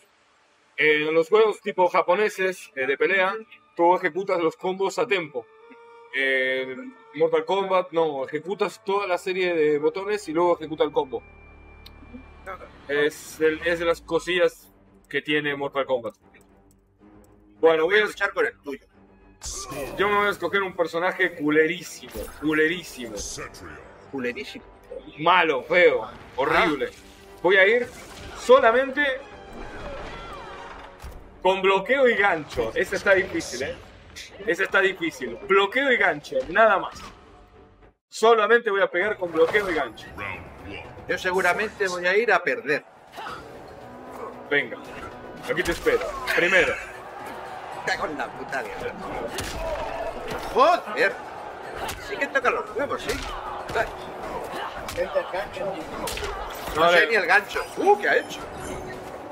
En 0.75 1.13
los 1.13 1.29
juegos 1.29 1.61
tipo 1.61 1.87
japoneses 1.87 2.71
eh, 2.75 2.87
de 2.87 2.97
pelea, 2.97 3.35
tú 3.75 3.95
ejecutas 3.95 4.41
los 4.41 4.55
combos 4.57 4.97
a 4.99 5.07
tiempo. 5.07 5.45
En 6.13 6.93
Mortal 7.15 7.45
Kombat, 7.45 7.91
no, 7.91 8.25
ejecutas 8.25 8.83
toda 8.83 9.05
la 9.07 9.17
serie 9.17 9.53
de 9.53 9.77
botones 9.77 10.27
y 10.27 10.33
luego 10.33 10.55
ejecuta 10.57 10.83
el 10.83 10.91
combo. 10.91 11.21
Es, 12.87 13.39
el- 13.39 13.61
es 13.65 13.79
de 13.79 13.85
las 13.85 14.01
cosillas 14.01 14.73
que 15.07 15.21
tiene 15.21 15.55
Mortal 15.55 15.85
Kombat. 15.85 16.15
Bueno, 17.59 17.85
voy 17.85 17.99
a 17.99 18.05
luchar 18.05 18.33
con 18.33 18.45
el 18.45 18.57
tuyo. 18.61 18.87
Yo 19.97 20.09
me 20.09 20.15
voy 20.15 20.27
a 20.27 20.29
escoger 20.31 20.63
un 20.63 20.75
personaje 20.75 21.33
culerísimo, 21.35 22.13
culerísimo, 22.41 23.15
Culerísimo. 24.11 24.65
malo, 25.19 25.63
feo, 25.63 26.09
horrible. 26.35 26.89
Voy 27.41 27.57
a 27.57 27.65
ir 27.67 27.87
solamente 28.37 29.01
con 31.41 31.61
bloqueo 31.61 32.07
y 32.09 32.15
gancho. 32.15 32.71
Ese 32.75 32.95
está 32.97 33.13
difícil, 33.13 33.63
¿eh? 33.63 33.75
Ese 34.45 34.63
está 34.63 34.81
difícil. 34.81 35.37
Bloqueo 35.47 35.91
y 35.91 35.97
gancho, 35.97 36.37
nada 36.49 36.77
más. 36.79 36.99
Solamente 38.09 38.69
voy 38.71 38.81
a 38.81 38.87
pegar 38.89 39.17
con 39.17 39.31
bloqueo 39.31 39.69
y 39.69 39.75
gancho. 39.75 40.07
Yo 41.07 41.17
seguramente 41.17 41.87
voy 41.87 42.05
a 42.05 42.17
ir 42.17 42.31
a 42.33 42.43
perder. 42.43 42.83
Venga, 44.49 44.77
aquí 45.49 45.63
te 45.63 45.71
espero. 45.71 46.01
Primero, 46.35 46.73
Cago 47.85 48.05
en 48.05 48.17
la 48.17 48.27
puta 48.27 48.63
de 48.63 48.69
Joder. 50.53 51.15
Sí 52.07 52.17
que 52.17 52.27
tocan 52.27 52.55
los 52.55 52.75
huevos, 52.75 53.01
sí. 53.01 53.19
Ay, 53.75 53.85
no 56.75 56.83
No 56.83 56.91
sé 56.91 56.99
le, 57.01 57.07
ni 57.07 57.15
el 57.15 57.25
gancho. 57.25 57.63
Uh, 57.77 57.97
¿qué 57.99 58.09
ha 58.09 58.17
hecho? 58.17 58.39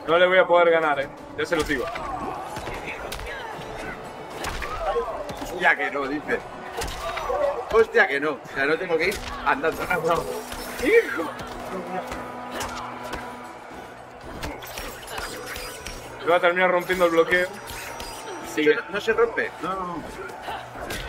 no 0.08 0.18
le 0.18 0.28
voy 0.28 0.38
a 0.38 0.48
poder 0.48 0.70
ganar, 0.72 1.00
¿eh? 1.02 1.10
Ya 1.38 1.46
se 1.46 1.56
los 1.56 1.68
digo. 1.68 1.86
Ya 5.60 5.76
que 5.76 5.92
no, 5.92 6.08
dice. 6.08 6.40
Hostia 7.72 8.08
que 8.08 8.20
no. 8.20 8.32
O 8.32 8.40
sea, 8.54 8.66
no 8.66 8.78
tengo 8.78 8.98
que 8.98 9.10
ir 9.10 9.18
andando. 9.46 9.84
¡Hijo! 10.84 11.30
Le 16.22 16.30
va 16.30 16.36
a 16.36 16.40
terminar 16.40 16.72
rompiendo 16.72 17.06
el 17.06 17.12
bloqueo. 17.12 17.48
Sigue. 18.58 18.76
No, 18.76 18.82
no 18.90 19.02
se 19.02 19.14
rompe. 19.14 19.52
No. 19.62 20.04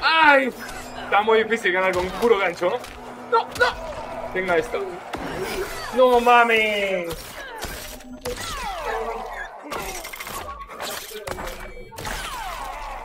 ¡Ay! 0.03 0.53
Está 1.05 1.23
muy 1.23 1.43
difícil 1.43 1.73
ganar 1.73 1.93
con 1.93 2.05
un 2.05 2.11
puro 2.13 2.39
gancho, 2.39 2.67
¿no? 2.71 2.79
¡No, 3.39 3.45
no! 3.59 4.33
Tenga 4.35 4.57
esto. 4.59 4.85
¡No 5.95 6.21
mames! 6.21 7.09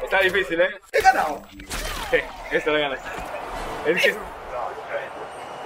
Está 0.04 0.20
difícil, 0.20 0.62
¿eh? 0.62 0.70
¡He 0.92 1.02
ganado! 1.02 1.42
Sí, 2.12 2.18
esta 2.52 2.72
la 2.72 2.80
ganas. 2.80 3.00
Es 3.86 4.04
que 4.04 4.16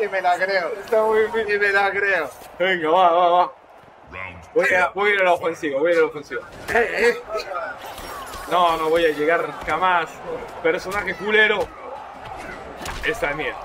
Y 0.03 0.07
me 0.07 0.21
la 0.21 0.37
creo. 0.37 0.71
está 0.79 1.03
muy 1.03 1.21
difícil. 1.21 1.55
Y 1.55 1.59
me 1.59 1.71
la 1.71 1.91
creo. 1.91 2.29
Venga, 2.59 2.89
va, 2.89 3.11
va, 3.11 3.29
va. 3.29 3.53
Voy 4.53 4.73
a, 4.73 4.89
voy 4.89 5.11
a 5.11 5.13
ir 5.15 5.21
a 5.21 5.23
la 5.25 5.33
ofensiva, 5.33 5.79
voy 5.79 5.91
a 5.91 5.93
ir 5.93 5.99
a 5.99 6.01
la 6.03 6.07
ofensiva. 6.07 6.41
Eh, 6.73 6.89
eh. 7.09 7.21
No, 8.51 8.77
no 8.77 8.89
voy 8.89 9.05
a 9.05 9.09
llegar 9.09 9.53
jamás. 9.65 10.09
Personaje 10.63 11.15
culero. 11.15 11.67
Esta 13.05 13.31
es 13.31 13.35
mía. 13.35 13.55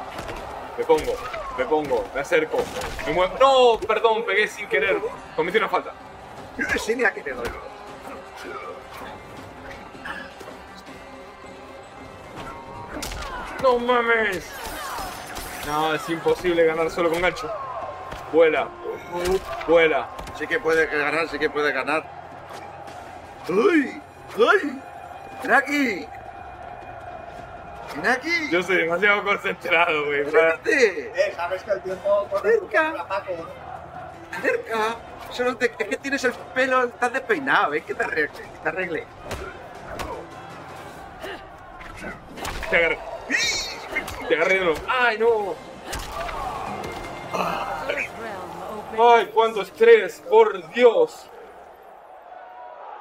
Me 0.76 0.84
pongo, 0.84 1.14
me 1.56 1.64
pongo, 1.64 2.04
me 2.14 2.20
acerco, 2.20 2.58
me 3.06 3.12
muevo. 3.12 3.34
No, 3.38 3.86
perdón, 3.86 4.24
pegué 4.24 4.48
sin 4.48 4.68
querer. 4.68 4.98
Cometí 5.36 5.58
una 5.58 5.68
falta. 5.68 5.90
A 5.90 7.12
qué 7.12 7.22
te 7.22 7.32
doy. 7.32 7.48
No 13.62 13.78
mames. 13.78 14.44
No, 15.66 15.94
es 15.94 16.08
imposible 16.10 16.64
ganar 16.64 16.90
solo 16.90 17.10
con 17.10 17.22
gancho. 17.22 17.48
Vuela, 18.32 18.68
vuela. 19.68 20.08
Sí 20.36 20.46
que 20.48 20.58
puede 20.58 20.86
ganar, 20.86 21.28
sí 21.28 21.38
que 21.38 21.48
puede 21.48 21.70
ganar. 21.70 22.04
¡Uy! 23.48 24.01
¡Uy! 24.36 24.80
¡Naki! 25.44 26.06
¡Naki! 28.02 28.50
Yo 28.50 28.62
soy 28.62 28.76
demasiado 28.78 29.22
concentrado, 29.24 30.06
güey. 30.06 30.20
Eh, 30.66 31.32
sabes 31.36 31.62
que 31.62 31.70
el 31.72 31.80
tiempo 31.82 32.26
corre 32.30 32.52
Cerca. 32.52 33.06
¡Cerca! 34.40 34.96
Solo 35.30 35.56
te- 35.56 35.66
es 35.78 35.88
que 35.88 35.96
tienes 35.96 36.24
el 36.24 36.32
pelo, 36.54 36.84
estás 36.84 37.12
despeinado, 37.12 37.74
¿eh? 37.74 37.82
Que 37.82 37.94
te 37.94 38.04
arregle. 38.04 38.30
que 38.32 38.58
te 38.62 38.68
arregle. 38.68 39.06
Te 42.70 42.76
agarré. 42.76 42.98
Te 44.28 44.34
agarré 44.34 44.54
de 44.54 44.64
nuevo. 44.64 44.78
¡Ay, 44.88 45.18
no! 45.18 45.54
¡Ay, 48.98 49.26
cuánto 49.32 49.62
estrés! 49.62 50.22
¡Por 50.28 50.68
Dios! 50.72 51.26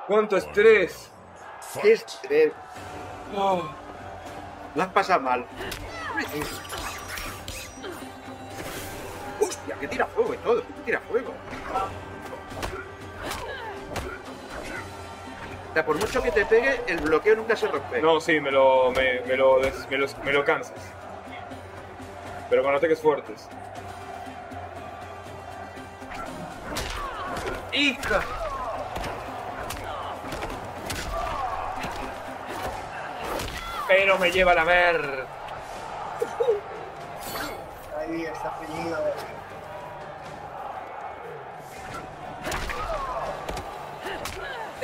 ¡Cuánto 0.08 0.38
estrés! 0.38 1.11
¡Qué 1.82 1.94
estrés! 1.94 2.52
Oh, 3.36 3.64
Lo 4.76 4.84
has 4.84 4.90
pasado 4.90 5.22
mal. 5.22 5.46
¡Hostia! 9.40 9.76
Que 9.80 9.88
tira 9.88 10.06
fuego 10.08 10.34
y 10.34 10.38
todo. 10.38 10.62
Que 10.62 10.82
tira 10.86 11.00
fuego. 11.02 11.34
O 15.70 15.74
sea, 15.74 15.86
por 15.86 15.98
mucho 15.98 16.22
que 16.22 16.32
te 16.32 16.46
pegue, 16.46 16.82
el 16.88 17.00
bloqueo 17.00 17.36
nunca 17.38 17.56
se 17.56 17.68
rompe. 17.68 18.02
no, 18.02 18.20
sí, 18.20 18.42
me 18.42 18.52
lo, 18.52 18.92
me, 18.92 19.22
me 19.22 19.38
lo, 19.38 19.60
des- 19.60 19.90
me, 19.90 19.98
los- 19.98 20.18
me 20.20 20.34
lo 20.34 20.44
cansas. 20.44 20.74
Pero 22.50 22.62
con 22.64 22.76
ataques 22.76 23.00
fuertes. 23.00 23.48
¡Hija! 27.72 28.22
pero 33.92 34.18
me 34.18 34.32
lleva 34.32 34.54
la 34.54 34.64
mer. 34.64 35.26
Ahí 38.00 38.24
está 38.24 38.52
feliz. 38.52 38.96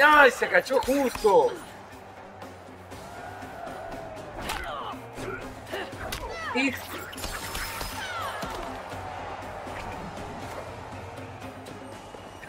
¡Ay! 0.03 0.31
Se 0.31 0.49
cachó 0.49 0.81
justo. 0.81 1.53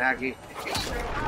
Aquí. 0.00 0.36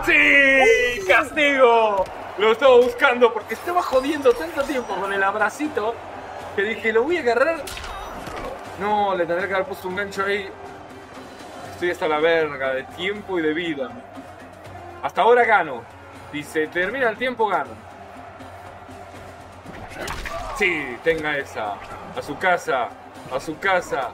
¡Sí! 0.05 1.07
¡Castigo! 1.07 2.05
Lo 2.41 2.53
estaba 2.53 2.77
buscando 2.77 3.35
porque 3.35 3.53
estaba 3.53 3.83
jodiendo 3.83 4.33
tanto 4.33 4.63
tiempo 4.63 4.95
con 4.95 5.13
el 5.13 5.23
abracito 5.23 5.95
que 6.57 6.63
dije, 6.63 6.91
lo 6.91 7.03
voy 7.03 7.19
a 7.19 7.21
agarrar. 7.21 7.63
No, 8.81 9.15
le 9.15 9.27
tendré 9.27 9.47
que 9.47 9.53
haber 9.53 9.67
puesto 9.67 9.89
un 9.89 9.97
gancho 9.97 10.25
ahí. 10.25 10.49
Estoy 11.75 11.91
hasta 11.91 12.09
la 12.09 12.19
verga 12.19 12.73
de 12.73 12.85
tiempo 12.85 13.39
y 13.39 13.43
de 13.43 13.53
vida. 13.53 13.91
Hasta 15.03 15.21
ahora 15.21 15.45
gano. 15.45 15.83
Dice, 16.33 16.67
termina 16.69 17.11
el 17.11 17.19
tiempo, 17.19 17.47
gano. 17.47 17.73
Sí, 20.57 20.97
tenga 21.05 21.37
esa. 21.37 21.75
A 22.17 22.23
su 22.23 22.39
casa, 22.39 22.89
a 23.31 23.39
su 23.39 23.59
casa. 23.59 24.13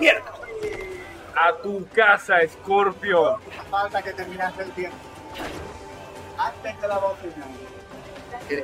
¡Mierda! 0.00 0.35
A 1.36 1.52
tu 1.62 1.86
casa, 1.94 2.36
Scorpion. 2.48 3.40
Falta 3.70 4.02
que 4.02 4.12
terminase 4.12 4.62
el 4.62 4.72
tiempo. 4.72 4.96
Antes 6.38 6.80
de 6.80 6.88
la 6.88 6.98
voz 6.98 7.18
final. 7.18 7.48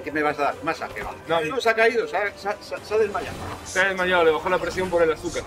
¿Qué, 0.04 0.12
me 0.12 0.22
vas 0.22 0.38
a 0.38 0.42
dar? 0.44 0.54
Masaje. 0.62 1.02
No, 1.28 1.40
No, 1.40 1.60
se 1.60 1.70
ha 1.70 1.74
caído, 1.74 2.06
se 2.06 2.16
ha, 2.16 2.30
se 2.36 2.48
ha- 2.48 2.56
se 2.62 2.74
ha- 2.74 2.78
se 2.78 2.94
ha 2.94 2.98
desmayado. 2.98 3.36
Se 3.64 3.80
ha 3.80 3.84
desmayado, 3.88 4.24
le 4.24 4.30
bajó 4.30 4.48
la 4.48 4.58
presión 4.58 4.88
por 4.90 5.02
el 5.02 5.12
azúcar. 5.12 5.42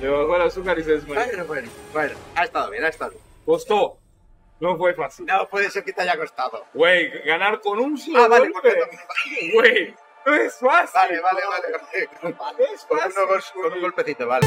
Le 0.00 0.08
bajó 0.08 0.36
el 0.36 0.42
azúcar 0.42 0.78
y 0.78 0.84
se 0.84 0.92
desmayó. 0.92 1.20
Bueno, 1.26 1.44
bueno, 1.46 1.70
bueno. 1.92 2.14
Ha 2.36 2.44
estado 2.44 2.70
bien, 2.70 2.84
ha 2.84 2.88
estado 2.88 3.10
bien. 3.12 3.22
Costó. 3.44 3.98
No 4.60 4.76
fue 4.76 4.94
fácil. 4.94 5.26
No 5.26 5.48
puede 5.48 5.70
ser 5.70 5.84
que 5.84 5.92
te 5.92 6.02
haya 6.02 6.16
costado. 6.18 6.64
Güey, 6.74 7.10
ganar 7.24 7.60
con 7.60 7.78
un 7.80 7.96
solo 7.98 8.24
Ah, 8.24 8.28
vale, 8.28 8.50
golpe. 8.50 8.74
porque- 8.74 9.52
Güey, 9.54 9.94
no 10.26 10.34
es 10.34 10.54
fácil. 10.58 10.92
Vale, 10.94 11.20
vale, 11.20 11.40
vale. 11.48 11.72
vale. 11.72 12.08
No 12.22 12.28
es 12.74 12.84
Con, 12.86 12.98
uno- 12.98 13.40
con 13.62 13.72
un 13.72 13.80
golpecito, 13.80 14.26
vale. 14.26 14.46